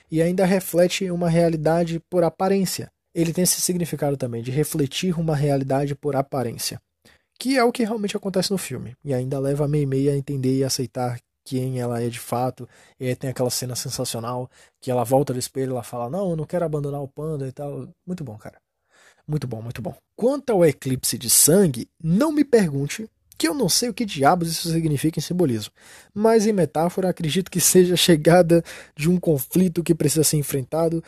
E 0.10 0.22
ainda 0.22 0.46
reflete 0.46 1.12
uma 1.12 1.30
realidade 1.30 2.00
por 2.10 2.24
aparência. 2.24 2.90
Ele 3.14 3.34
tem 3.34 3.44
esse 3.44 3.60
significado 3.60 4.16
também 4.16 4.42
de 4.42 4.52
refletir 4.52 5.20
uma 5.20 5.36
realidade 5.36 5.94
por 5.94 6.16
aparência. 6.16 6.82
Que 7.38 7.58
é 7.58 7.64
o 7.64 7.72
que 7.72 7.84
realmente 7.84 8.16
acontece 8.16 8.52
no 8.52 8.58
filme. 8.58 8.96
E 9.04 9.14
ainda 9.14 9.40
leva 9.40 9.66
a 9.66 9.68
Meimei 9.68 10.10
a 10.10 10.16
entender 10.16 10.58
e 10.58 10.64
aceitar 10.64 11.20
quem 11.52 11.82
ela 11.82 12.02
é 12.02 12.08
de 12.08 12.20
fato. 12.20 12.68
E 12.98 13.08
aí 13.08 13.16
tem 13.16 13.30
aquela 13.30 13.50
cena 13.50 13.76
sensacional 13.76 14.50
que 14.80 14.90
ela 14.90 15.04
volta 15.04 15.34
do 15.34 15.40
espelho 15.40 15.72
e 15.72 15.74
ela 15.74 15.84
fala: 15.84 16.10
Não, 16.10 16.30
eu 16.30 16.36
não 16.38 16.46
quero 16.46 16.64
abandonar 16.64 17.02
o 17.02 17.08
panda 17.10 17.46
e 17.46 17.52
tal. 17.52 17.90
Muito 18.08 18.24
bom, 18.24 18.38
cara. 18.38 18.58
Muito 19.28 19.46
bom, 19.48 19.62
muito 19.62 19.82
bom. 19.82 19.94
Quanto 20.16 20.52
ao 20.52 20.66
eclipse 20.66 21.18
de 21.18 21.30
sangue, 21.30 21.90
não 22.02 22.32
me 22.32 22.46
pergunte, 22.46 23.10
que 23.38 23.48
eu 23.48 23.54
não 23.54 23.68
sei 23.68 23.90
o 23.90 23.94
que 23.94 24.06
diabos 24.06 24.50
isso 24.50 24.72
significa 24.72 25.20
em 25.20 25.22
simbolismo. 25.22 25.74
Mas 26.14 26.48
em 26.48 26.54
metáfora, 26.54 27.10
acredito 27.10 27.52
que 27.52 27.60
seja 27.60 27.96
a 27.96 27.98
chegada 27.98 28.64
de 28.96 29.10
um 29.10 29.20
conflito 29.20 29.84
que 29.84 29.96
precisa 29.96 30.24
ser 30.24 30.38
enfrentado, 30.38 31.04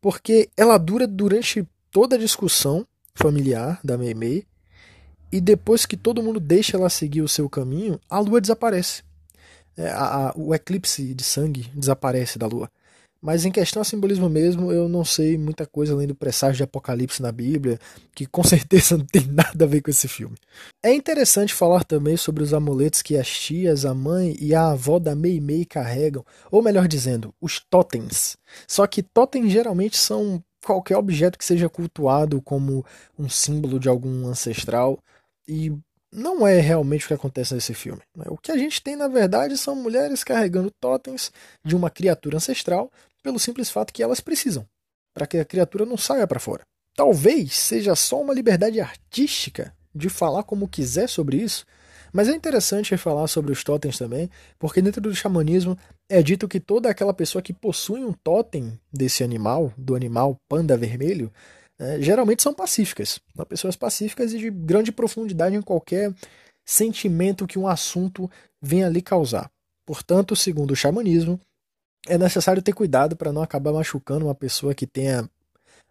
porque 0.00 0.50
ela 0.56 0.78
dura 0.78 1.06
durante 1.06 1.66
toda 1.90 2.16
a 2.16 2.18
discussão 2.18 2.86
familiar 3.14 3.80
da 3.82 3.96
Meimei, 3.96 4.44
e 5.32 5.40
depois 5.40 5.86
que 5.86 5.96
todo 5.96 6.22
mundo 6.22 6.38
deixa 6.38 6.76
ela 6.76 6.90
seguir 6.90 7.22
o 7.22 7.28
seu 7.28 7.48
caminho, 7.48 7.98
a 8.08 8.18
lua 8.18 8.40
desaparece 8.40 9.05
é, 9.76 9.88
a, 9.88 10.28
a, 10.28 10.32
o 10.36 10.54
eclipse 10.54 11.14
de 11.14 11.22
sangue 11.22 11.70
desaparece 11.74 12.38
da 12.38 12.46
lua. 12.46 12.70
Mas 13.20 13.44
em 13.44 13.50
questão 13.50 13.82
a 13.82 13.84
simbolismo 13.84 14.28
mesmo, 14.28 14.70
eu 14.70 14.88
não 14.88 15.04
sei 15.04 15.36
muita 15.38 15.66
coisa 15.66 15.92
além 15.92 16.06
do 16.06 16.14
presságio 16.14 16.58
de 16.58 16.62
Apocalipse 16.62 17.22
na 17.22 17.32
Bíblia, 17.32 17.78
que 18.14 18.26
com 18.26 18.44
certeza 18.44 18.96
não 18.96 19.06
tem 19.06 19.26
nada 19.26 19.64
a 19.64 19.68
ver 19.68 19.80
com 19.80 19.90
esse 19.90 20.06
filme. 20.06 20.36
É 20.80 20.94
interessante 20.94 21.54
falar 21.54 21.82
também 21.82 22.16
sobre 22.16 22.42
os 22.42 22.54
amuletos 22.54 23.02
que 23.02 23.16
as 23.16 23.28
tias, 23.28 23.84
a 23.84 23.94
mãe 23.94 24.36
e 24.38 24.54
a 24.54 24.70
avó 24.70 24.98
da 24.98 25.14
Mei 25.14 25.40
Mei 25.40 25.64
carregam, 25.64 26.24
ou 26.50 26.62
melhor 26.62 26.86
dizendo, 26.86 27.34
os 27.40 27.58
totens. 27.58 28.36
Só 28.68 28.86
que 28.86 29.02
totens 29.02 29.50
geralmente 29.50 29.96
são 29.96 30.42
qualquer 30.64 30.96
objeto 30.96 31.38
que 31.38 31.44
seja 31.44 31.68
cultuado 31.68 32.40
como 32.42 32.84
um 33.18 33.28
símbolo 33.28 33.80
de 33.80 33.88
algum 33.88 34.26
ancestral, 34.26 34.98
e 35.48 35.72
não 36.12 36.46
é 36.46 36.60
realmente 36.60 37.04
o 37.04 37.08
que 37.08 37.14
acontece 37.14 37.54
nesse 37.54 37.74
filme. 37.74 38.00
Né? 38.16 38.24
O 38.28 38.36
que 38.36 38.52
a 38.52 38.56
gente 38.56 38.82
tem, 38.82 38.96
na 38.96 39.08
verdade, 39.08 39.56
são 39.56 39.74
mulheres 39.74 40.24
carregando 40.24 40.70
totens 40.80 41.32
de 41.64 41.74
uma 41.74 41.90
criatura 41.90 42.36
ancestral 42.36 42.90
pelo 43.22 43.38
simples 43.38 43.70
fato 43.70 43.92
que 43.92 44.02
elas 44.02 44.20
precisam, 44.20 44.66
para 45.14 45.26
que 45.26 45.38
a 45.38 45.44
criatura 45.44 45.84
não 45.84 45.96
saia 45.96 46.26
para 46.26 46.40
fora. 46.40 46.62
Talvez 46.94 47.54
seja 47.56 47.94
só 47.94 48.20
uma 48.20 48.32
liberdade 48.32 48.80
artística 48.80 49.74
de 49.94 50.08
falar 50.08 50.42
como 50.44 50.68
quiser 50.68 51.08
sobre 51.08 51.38
isso, 51.38 51.66
mas 52.12 52.28
é 52.28 52.34
interessante 52.34 52.96
falar 52.96 53.26
sobre 53.26 53.52
os 53.52 53.62
totens 53.62 53.98
também, 53.98 54.30
porque 54.58 54.80
dentro 54.80 55.00
do 55.00 55.14
xamanismo 55.14 55.76
é 56.08 56.22
dito 56.22 56.48
que 56.48 56.60
toda 56.60 56.88
aquela 56.88 57.12
pessoa 57.12 57.42
que 57.42 57.52
possui 57.52 58.04
um 58.04 58.12
totem 58.12 58.78
desse 58.92 59.22
animal, 59.22 59.72
do 59.76 59.94
animal 59.94 60.36
panda 60.48 60.76
vermelho, 60.76 61.30
é, 61.78 62.00
geralmente 62.00 62.42
são 62.42 62.54
pacíficas. 62.54 63.20
São 63.34 63.44
pessoas 63.44 63.76
pacíficas 63.76 64.32
e 64.32 64.38
de 64.38 64.50
grande 64.50 64.90
profundidade 64.90 65.56
em 65.56 65.62
qualquer 65.62 66.12
sentimento 66.64 67.46
que 67.46 67.58
um 67.58 67.68
assunto 67.68 68.30
venha 68.60 68.86
ali 68.86 69.02
causar. 69.02 69.50
Portanto, 69.84 70.34
segundo 70.34 70.72
o 70.72 70.76
xamanismo, 70.76 71.38
é 72.08 72.18
necessário 72.18 72.62
ter 72.62 72.72
cuidado 72.72 73.16
para 73.16 73.32
não 73.32 73.42
acabar 73.42 73.72
machucando 73.72 74.26
uma 74.26 74.34
pessoa 74.34 74.74
que 74.74 74.86
tenha 74.86 75.28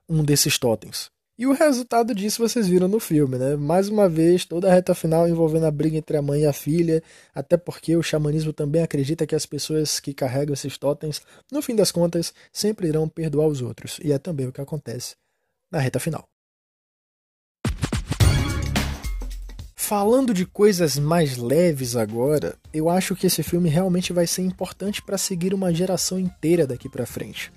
um 0.09 0.23
desses 0.23 0.57
totens. 0.57 1.09
E 1.37 1.45
o 1.45 1.51
resultado 1.51 2.15
disso 2.15 2.41
vocês 2.41 2.65
viram 2.65 2.87
no 2.87 2.99
filme, 2.99 3.37
né? 3.37 3.57
Mais 3.57 3.89
uma 3.89 4.07
vez, 4.07 4.45
toda 4.45 4.69
a 4.69 4.73
reta 4.73 4.95
final 4.95 5.27
envolvendo 5.27 5.65
a 5.65 5.71
briga 5.71 5.97
entre 5.97 6.15
a 6.15 6.21
mãe 6.21 6.41
e 6.41 6.45
a 6.45 6.53
filha, 6.53 7.03
até 7.33 7.57
porque 7.57 7.95
o 7.95 8.01
xamanismo 8.01 8.53
também 8.53 8.81
acredita 8.81 9.27
que 9.27 9.35
as 9.35 9.45
pessoas 9.45 9.99
que 9.99 10.13
carregam 10.13 10.53
esses 10.53 10.77
totens, 10.77 11.21
no 11.51 11.61
fim 11.61 11.75
das 11.75 11.91
contas, 11.91 12.33
sempre 12.53 12.87
irão 12.87 13.09
perdoar 13.09 13.47
os 13.47 13.61
outros. 13.61 13.99
E 14.01 14.13
é 14.13 14.17
também 14.17 14.47
o 14.47 14.51
que 14.51 14.61
acontece 14.61 15.15
na 15.75 15.81
reta 15.81 15.99
final. 15.99 16.23
Falando 19.75 20.33
de 20.33 20.45
coisas 20.45 20.97
mais 20.97 21.37
leves 21.37 21.95
agora, 21.95 22.55
eu 22.73 22.89
acho 22.89 23.15
que 23.15 23.27
esse 23.27 23.43
filme 23.43 23.69
realmente 23.69 24.11
vai 24.13 24.25
ser 24.25 24.41
importante 24.41 25.01
para 25.01 25.17
seguir 25.17 25.53
uma 25.53 25.73
geração 25.73 26.17
inteira 26.17 26.65
daqui 26.65 26.89
para 26.89 27.05
frente. 27.05 27.51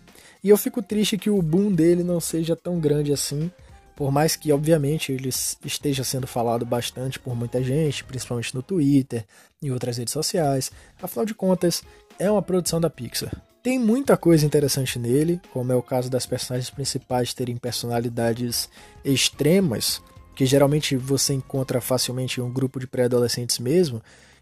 E 0.45 0.51
eu 0.51 0.59
fico 0.59 0.83
triste 0.83 1.17
que 1.17 1.31
o 1.31 1.41
boom 1.41 1.73
dele 1.73 2.03
não 2.03 2.21
seja 2.21 2.55
tão 2.55 2.79
grande 2.79 3.13
assim, 3.13 3.51
por 3.97 4.13
mais 4.13 4.37
que, 4.37 4.53
obviamente, 4.53 5.11
ele 5.11 5.29
esteja 5.29 6.05
sendo 6.05 6.27
falado 6.27 6.67
bastante 6.67 7.19
por 7.19 7.35
muita 7.35 7.63
gente, 7.63 8.05
principalmente 8.05 8.55
no 8.55 8.63
Twitter 8.63 9.25
e 9.63 9.71
outras 9.71 9.97
redes 9.97 10.13
sociais. 10.13 10.71
Afinal 11.01 11.25
de 11.25 11.35
contas, 11.35 11.83
é 12.19 12.31
uma 12.31 12.43
produção 12.43 12.81
da 12.81 12.91
Pixar. 12.91 13.48
Tem 13.69 13.79
muita 13.79 14.17
coisa 14.17 14.47
interessante 14.47 14.99
nele, 14.99 15.39
como 15.53 15.71
é 15.71 15.77
o 15.77 15.83
caso 15.83 16.09
das 16.09 16.25
personagens 16.25 16.71
principais 16.71 17.35
terem 17.35 17.59
personalidades 17.59 18.67
extremas, 19.05 20.01
que 20.35 20.47
geralmente 20.47 20.97
você 20.97 21.35
encontra 21.35 21.79
facilmente 21.79 22.41
em 22.41 22.43
um 22.43 22.51
grupo 22.51 22.81
de 22.81 22.87
pré-adolescentes 22.87 23.59
mesmo, 23.59 24.01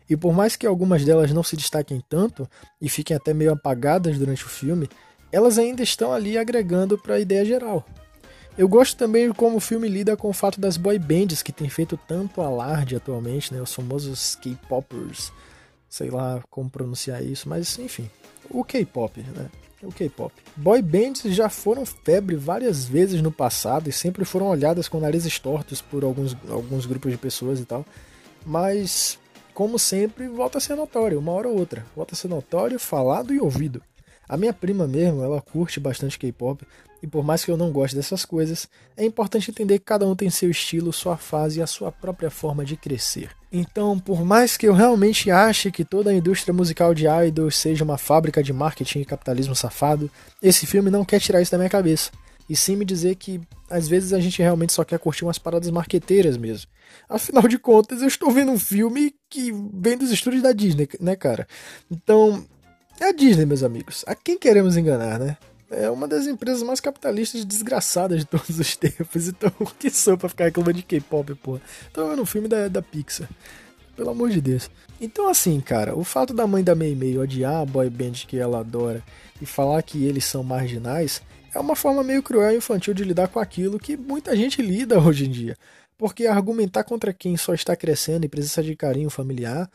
e 0.08 0.16
por 0.16 0.32
mais 0.32 0.54
que 0.54 0.64
algumas 0.64 1.04
delas 1.04 1.32
não 1.32 1.42
se 1.42 1.56
destaquem 1.56 2.00
tanto 2.08 2.48
e 2.80 2.88
fiquem 2.88 3.16
até 3.16 3.34
meio 3.34 3.50
apagadas 3.50 4.16
durante 4.16 4.44
o 4.44 4.48
filme, 4.48 4.88
elas 5.32 5.58
ainda 5.58 5.82
estão 5.82 6.12
ali 6.12 6.38
agregando 6.38 6.96
para 6.96 7.16
a 7.16 7.20
ideia 7.20 7.44
geral. 7.44 7.84
Eu 8.56 8.68
gosto 8.68 8.96
também 8.96 9.26
de 9.26 9.34
como 9.34 9.56
o 9.56 9.60
filme 9.60 9.88
lida 9.88 10.16
com 10.16 10.28
o 10.28 10.32
fato 10.32 10.60
das 10.60 10.76
boy 10.76 11.00
bands 11.00 11.42
que 11.42 11.50
tem 11.50 11.68
feito 11.68 11.98
tanto 12.06 12.40
alarde 12.40 12.94
atualmente, 12.94 13.52
né, 13.52 13.60
os 13.60 13.74
famosos 13.74 14.36
K-popers, 14.36 15.32
sei 15.88 16.10
lá 16.10 16.40
como 16.48 16.70
pronunciar 16.70 17.24
isso, 17.24 17.48
mas 17.48 17.76
enfim, 17.80 18.08
o 18.50 18.64
K-pop, 18.64 19.20
né? 19.20 19.48
O 19.82 19.92
K-pop. 19.92 20.32
Boy 20.56 20.80
bands 20.80 21.22
já 21.34 21.48
foram 21.48 21.84
febre 21.84 22.34
várias 22.34 22.84
vezes 22.84 23.20
no 23.20 23.30
passado 23.30 23.88
e 23.88 23.92
sempre 23.92 24.24
foram 24.24 24.46
olhadas 24.46 24.88
com 24.88 24.98
narizes 24.98 25.38
tortos 25.38 25.82
por 25.82 26.02
alguns, 26.02 26.36
alguns 26.48 26.86
grupos 26.86 27.12
de 27.12 27.18
pessoas 27.18 27.60
e 27.60 27.64
tal. 27.64 27.84
Mas, 28.44 29.18
como 29.52 29.78
sempre, 29.78 30.28
volta 30.28 30.58
a 30.58 30.60
ser 30.60 30.74
notório, 30.76 31.18
uma 31.18 31.32
hora 31.32 31.48
ou 31.48 31.58
outra. 31.58 31.84
Volta 31.94 32.14
a 32.14 32.16
ser 32.16 32.28
notório, 32.28 32.78
falado 32.78 33.34
e 33.34 33.40
ouvido. 33.40 33.82
A 34.28 34.36
minha 34.36 34.52
prima 34.52 34.86
mesmo, 34.88 35.22
ela 35.22 35.40
curte 35.40 35.78
bastante 35.78 36.18
K-pop, 36.18 36.66
e 37.02 37.06
por 37.06 37.24
mais 37.24 37.44
que 37.44 37.50
eu 37.50 37.56
não 37.56 37.70
goste 37.70 37.94
dessas 37.94 38.24
coisas, 38.24 38.68
é 38.96 39.04
importante 39.04 39.50
entender 39.50 39.78
que 39.78 39.84
cada 39.84 40.06
um 40.06 40.16
tem 40.16 40.30
seu 40.30 40.50
estilo, 40.50 40.92
sua 40.92 41.16
fase 41.16 41.58
e 41.58 41.62
a 41.62 41.66
sua 41.66 41.92
própria 41.92 42.30
forma 42.30 42.64
de 42.64 42.76
crescer. 42.76 43.30
Então, 43.52 43.98
por 43.98 44.24
mais 44.24 44.56
que 44.56 44.66
eu 44.66 44.74
realmente 44.74 45.30
ache 45.30 45.70
que 45.70 45.84
toda 45.84 46.10
a 46.10 46.14
indústria 46.14 46.52
musical 46.52 46.94
de 46.94 47.06
idols 47.06 47.56
seja 47.56 47.84
uma 47.84 47.96
fábrica 47.96 48.42
de 48.42 48.52
marketing 48.52 49.00
e 49.00 49.04
capitalismo 49.04 49.54
safado, 49.54 50.10
esse 50.42 50.66
filme 50.66 50.90
não 50.90 51.04
quer 51.04 51.20
tirar 51.20 51.40
isso 51.40 51.52
da 51.52 51.58
minha 51.58 51.70
cabeça. 51.70 52.10
E 52.48 52.54
sim 52.54 52.76
me 52.76 52.84
dizer 52.84 53.16
que 53.16 53.40
às 53.68 53.88
vezes 53.88 54.12
a 54.12 54.20
gente 54.20 54.40
realmente 54.40 54.72
só 54.72 54.84
quer 54.84 54.98
curtir 54.98 55.24
umas 55.24 55.38
paradas 55.38 55.70
marqueteiras 55.70 56.36
mesmo. 56.36 56.70
Afinal 57.08 57.48
de 57.48 57.58
contas, 57.58 58.02
eu 58.02 58.08
estou 58.08 58.30
vendo 58.30 58.52
um 58.52 58.58
filme 58.58 59.14
que 59.28 59.52
vem 59.74 59.98
dos 59.98 60.10
estúdios 60.10 60.42
da 60.42 60.52
Disney, 60.52 60.88
né, 61.00 61.16
cara? 61.16 61.46
Então, 61.90 62.44
é 63.00 63.08
a 63.08 63.12
Disney, 63.12 63.44
meus 63.44 63.62
amigos. 63.62 64.04
A 64.06 64.14
quem 64.14 64.38
queremos 64.38 64.76
enganar, 64.76 65.18
né? 65.18 65.36
É 65.70 65.90
uma 65.90 66.06
das 66.06 66.26
empresas 66.26 66.62
mais 66.62 66.80
capitalistas 66.80 67.44
desgraçadas 67.44 68.20
de 68.20 68.24
todos 68.24 68.58
os 68.58 68.74
tempos. 68.76 69.28
Então, 69.28 69.52
o 69.58 69.66
que 69.66 69.90
sou 69.90 70.16
pra 70.16 70.28
ficar 70.28 70.44
reclamando 70.44 70.74
de 70.74 70.82
K-pop, 70.82 71.34
pô? 71.36 71.58
Tô 71.92 72.08
vendo 72.08 72.22
um 72.22 72.26
filme 72.26 72.48
da, 72.48 72.68
da 72.68 72.80
Pixar. 72.80 73.28
Pelo 73.96 74.10
amor 74.10 74.30
de 74.30 74.40
Deus. 74.40 74.70
Então, 75.00 75.28
assim, 75.28 75.58
cara, 75.60 75.96
o 75.96 76.04
fato 76.04 76.34
da 76.34 76.46
mãe 76.46 76.62
da 76.62 76.74
Mei 76.74 76.94
Mei 76.94 77.18
odiar 77.18 77.62
a 77.62 77.64
boy 77.64 77.88
band 77.88 78.12
que 78.28 78.38
ela 78.38 78.60
adora 78.60 79.02
e 79.40 79.46
falar 79.46 79.82
que 79.82 80.04
eles 80.04 80.24
são 80.24 80.42
marginais 80.42 81.22
é 81.54 81.58
uma 81.58 81.74
forma 81.74 82.04
meio 82.04 82.22
cruel 82.22 82.52
e 82.52 82.56
infantil 82.56 82.92
de 82.92 83.02
lidar 83.02 83.28
com 83.28 83.40
aquilo 83.40 83.78
que 83.78 83.96
muita 83.96 84.36
gente 84.36 84.60
lida 84.60 85.00
hoje 85.00 85.26
em 85.26 85.30
dia. 85.30 85.56
Porque 85.96 86.26
argumentar 86.26 86.84
contra 86.84 87.12
quem 87.12 87.36
só 87.36 87.54
está 87.54 87.74
crescendo 87.74 88.26
e 88.26 88.28
precisa 88.28 88.62
de 88.62 88.76
carinho 88.76 89.08
familiar 89.08 89.68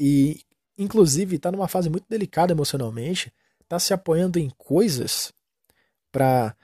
e 0.00 0.40
inclusive 0.78 1.36
está 1.36 1.52
numa 1.52 1.68
fase 1.68 1.90
muito 1.90 2.06
delicada 2.08 2.52
emocionalmente, 2.52 3.30
está 3.68 3.78
se 3.78 3.92
apoiando 3.92 4.38
em 4.38 4.48
coisas 4.56 5.30
para 6.10 6.56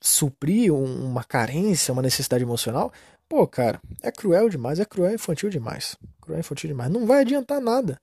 suprir 0.00 0.72
uma 0.72 1.22
carência, 1.22 1.92
uma 1.92 2.02
necessidade 2.02 2.42
emocional, 2.42 2.90
pô, 3.28 3.46
cara, 3.46 3.80
é 4.02 4.10
cruel 4.10 4.48
demais, 4.48 4.80
é 4.80 4.84
cruel 4.84 5.14
infantil 5.14 5.50
demais. 5.50 5.96
Cruel 6.20 6.40
infantil 6.40 6.68
demais. 6.68 6.90
Não 6.90 7.06
vai 7.06 7.20
adiantar 7.20 7.60
nada. 7.60 8.00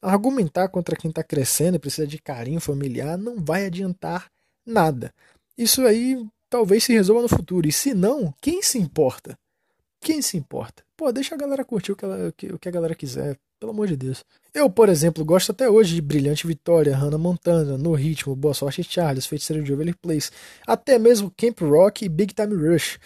Argumentar 0.00 0.68
contra 0.68 0.96
quem 0.96 1.10
está 1.10 1.22
crescendo 1.22 1.76
e 1.76 1.78
precisa 1.78 2.06
de 2.06 2.18
carinho 2.18 2.60
familiar 2.60 3.16
não 3.16 3.36
vai 3.36 3.66
adiantar 3.66 4.28
nada. 4.66 5.14
Isso 5.56 5.82
aí 5.82 6.18
talvez 6.50 6.82
se 6.82 6.92
resolva 6.92 7.22
no 7.22 7.28
futuro. 7.28 7.68
E 7.68 7.72
se 7.72 7.94
não, 7.94 8.34
quem 8.40 8.60
se 8.60 8.78
importa? 8.78 9.38
Quem 10.00 10.20
se 10.20 10.36
importa? 10.36 10.82
Pô, 10.96 11.12
deixa 11.12 11.36
a 11.36 11.38
galera 11.38 11.64
curtir 11.64 11.92
o 11.92 11.96
que, 11.96 12.04
ela, 12.04 12.28
o 12.28 12.58
que 12.58 12.68
a 12.68 12.72
galera 12.72 12.94
quiser. 12.94 13.38
Pelo 13.62 13.70
amor 13.70 13.86
de 13.86 13.96
Deus. 13.96 14.24
Eu, 14.52 14.68
por 14.68 14.88
exemplo, 14.88 15.24
gosto 15.24 15.52
até 15.52 15.70
hoje 15.70 15.94
de 15.94 16.02
Brilhante 16.02 16.48
Vitória, 16.48 16.96
Hannah 16.96 17.16
Montana, 17.16 17.78
No 17.78 17.92
Ritmo, 17.94 18.34
Boa 18.34 18.52
Sorte 18.52 18.82
Charles, 18.82 19.24
Feiticeiro 19.24 19.62
de 19.62 19.70
Waverly 19.70 19.94
Place, 19.94 20.32
até 20.66 20.98
mesmo 20.98 21.32
Camp 21.36 21.60
Rock 21.60 22.04
e 22.04 22.08
Big 22.08 22.34
Time 22.34 22.56
Rush. 22.56 22.98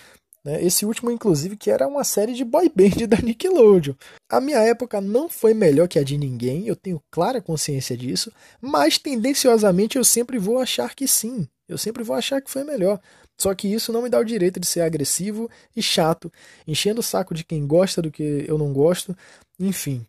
Né? 0.42 0.64
Esse 0.64 0.86
último, 0.86 1.10
inclusive, 1.10 1.58
que 1.58 1.70
era 1.70 1.86
uma 1.86 2.02
série 2.04 2.32
de 2.32 2.42
boy 2.42 2.72
band 2.74 3.06
da 3.06 3.18
Nickelodeon. 3.18 3.92
A 4.30 4.40
minha 4.40 4.60
época 4.60 4.98
não 4.98 5.28
foi 5.28 5.52
melhor 5.52 5.88
que 5.88 5.98
a 5.98 6.02
de 6.02 6.16
ninguém, 6.16 6.66
eu 6.66 6.74
tenho 6.74 7.02
clara 7.10 7.38
consciência 7.42 7.94
disso, 7.94 8.32
mas 8.58 8.96
tendenciosamente 8.96 9.98
eu 9.98 10.04
sempre 10.04 10.38
vou 10.38 10.58
achar 10.58 10.94
que 10.94 11.06
sim. 11.06 11.46
Eu 11.68 11.76
sempre 11.76 12.02
vou 12.02 12.16
achar 12.16 12.40
que 12.40 12.50
foi 12.50 12.64
melhor. 12.64 12.98
Só 13.38 13.54
que 13.54 13.70
isso 13.70 13.92
não 13.92 14.00
me 14.00 14.08
dá 14.08 14.18
o 14.18 14.24
direito 14.24 14.58
de 14.58 14.66
ser 14.66 14.80
agressivo 14.80 15.50
e 15.76 15.82
chato, 15.82 16.32
enchendo 16.66 17.00
o 17.00 17.04
saco 17.04 17.34
de 17.34 17.44
quem 17.44 17.66
gosta 17.66 18.00
do 18.00 18.10
que 18.10 18.46
eu 18.48 18.56
não 18.56 18.72
gosto. 18.72 19.14
Enfim, 19.60 20.06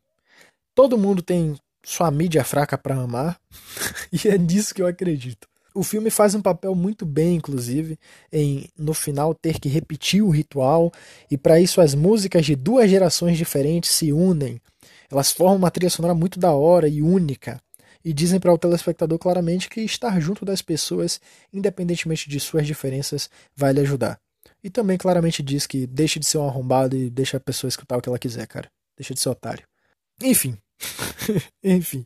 Todo 0.78 0.96
mundo 0.96 1.24
tem 1.24 1.56
sua 1.84 2.12
mídia 2.12 2.44
fraca 2.44 2.78
para 2.78 2.94
amar, 2.94 3.42
e 4.14 4.28
é 4.28 4.38
nisso 4.38 4.76
que 4.76 4.82
eu 4.84 4.86
acredito. 4.86 5.48
O 5.74 5.82
filme 5.82 6.12
faz 6.12 6.36
um 6.36 6.42
papel 6.42 6.76
muito 6.76 7.04
bem, 7.04 7.38
inclusive, 7.38 7.98
em 8.32 8.70
no 8.78 8.94
final 8.94 9.34
ter 9.34 9.60
que 9.60 9.68
repetir 9.70 10.22
o 10.22 10.30
ritual, 10.30 10.94
e 11.32 11.36
para 11.36 11.60
isso 11.60 11.82
as 11.82 11.96
músicas 11.96 12.46
de 12.46 12.56
duas 12.56 12.92
gerações 12.92 13.40
diferentes 13.40 13.90
se 13.90 14.14
unem. 14.14 14.62
Elas 15.10 15.32
formam 15.32 15.56
uma 15.56 15.72
trilha 15.72 15.90
sonora 15.90 16.14
muito 16.14 16.40
da 16.40 16.52
hora 16.52 16.88
e 16.88 17.02
única, 17.02 17.60
e 18.06 18.14
dizem 18.14 18.40
para 18.40 18.54
o 18.54 18.58
telespectador 18.60 19.18
claramente 19.18 19.70
que 19.70 19.82
estar 19.82 20.20
junto 20.20 20.46
das 20.46 20.62
pessoas, 20.62 21.20
independentemente 21.52 22.30
de 22.30 22.40
suas 22.40 22.68
diferenças, 22.68 23.32
vai 23.56 23.74
lhe 23.74 23.80
ajudar. 23.80 24.20
E 24.64 24.70
também 24.70 24.96
claramente 24.96 25.42
diz 25.42 25.66
que 25.66 25.88
deixe 25.88 26.20
de 26.20 26.28
ser 26.28 26.38
um 26.38 26.48
arrombado 26.48 26.96
e 26.96 27.10
deixa 27.10 27.38
a 27.38 27.40
pessoa 27.40 27.68
escutar 27.68 27.98
o 27.98 28.02
que 28.02 28.10
ela 28.10 28.20
quiser, 28.20 28.46
cara. 28.46 28.70
Deixa 28.96 29.16
de 29.16 29.20
ser 29.20 29.30
otário. 29.30 29.66
Enfim, 30.22 30.58
Enfim, 31.64 32.06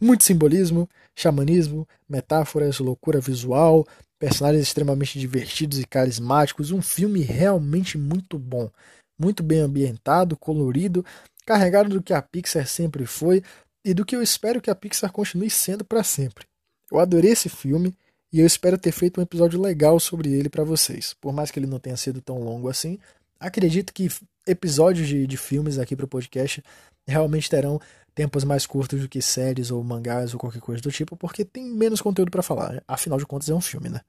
muito 0.00 0.24
simbolismo, 0.24 0.88
xamanismo, 1.14 1.86
metáforas, 2.08 2.78
loucura 2.78 3.20
visual, 3.20 3.86
personagens 4.18 4.62
extremamente 4.62 5.18
divertidos 5.18 5.78
e 5.78 5.84
carismáticos, 5.84 6.70
um 6.70 6.80
filme 6.80 7.20
realmente 7.20 7.98
muito 7.98 8.38
bom, 8.38 8.70
muito 9.18 9.42
bem 9.42 9.60
ambientado, 9.60 10.36
colorido, 10.36 11.04
carregado 11.44 11.88
do 11.88 12.02
que 12.02 12.12
a 12.12 12.22
Pixar 12.22 12.66
sempre 12.66 13.04
foi 13.04 13.42
e 13.84 13.92
do 13.92 14.04
que 14.04 14.14
eu 14.14 14.22
espero 14.22 14.60
que 14.60 14.70
a 14.70 14.74
Pixar 14.74 15.10
continue 15.10 15.50
sendo 15.50 15.84
para 15.84 16.04
sempre. 16.04 16.46
Eu 16.90 17.00
adorei 17.00 17.32
esse 17.32 17.48
filme 17.48 17.94
e 18.32 18.40
eu 18.40 18.46
espero 18.46 18.78
ter 18.78 18.92
feito 18.92 19.18
um 19.18 19.22
episódio 19.22 19.60
legal 19.60 19.98
sobre 19.98 20.32
ele 20.32 20.48
para 20.48 20.64
vocês. 20.64 21.14
Por 21.20 21.32
mais 21.32 21.50
que 21.50 21.58
ele 21.58 21.66
não 21.66 21.78
tenha 21.78 21.96
sido 21.96 22.20
tão 22.20 22.38
longo 22.38 22.68
assim, 22.68 22.98
acredito 23.38 23.92
que 23.92 24.08
episódios 24.46 25.08
de, 25.08 25.26
de 25.26 25.36
filmes 25.36 25.78
aqui 25.78 25.96
para 25.96 26.04
o 26.04 26.08
podcast 26.08 26.62
realmente 27.06 27.50
terão 27.50 27.80
tempos 28.14 28.44
mais 28.44 28.66
curtos 28.66 29.00
do 29.00 29.08
que 29.08 29.22
séries 29.22 29.70
ou 29.70 29.82
mangás 29.82 30.34
ou 30.34 30.40
qualquer 30.40 30.60
coisa 30.60 30.82
do 30.82 30.90
tipo, 30.90 31.16
porque 31.16 31.44
tem 31.44 31.64
menos 31.64 32.00
conteúdo 32.00 32.30
para 32.30 32.42
falar. 32.42 32.82
Afinal 32.86 33.18
de 33.18 33.26
contas, 33.26 33.48
é 33.48 33.54
um 33.54 33.60
filme, 33.60 33.88
né? 33.88 34.00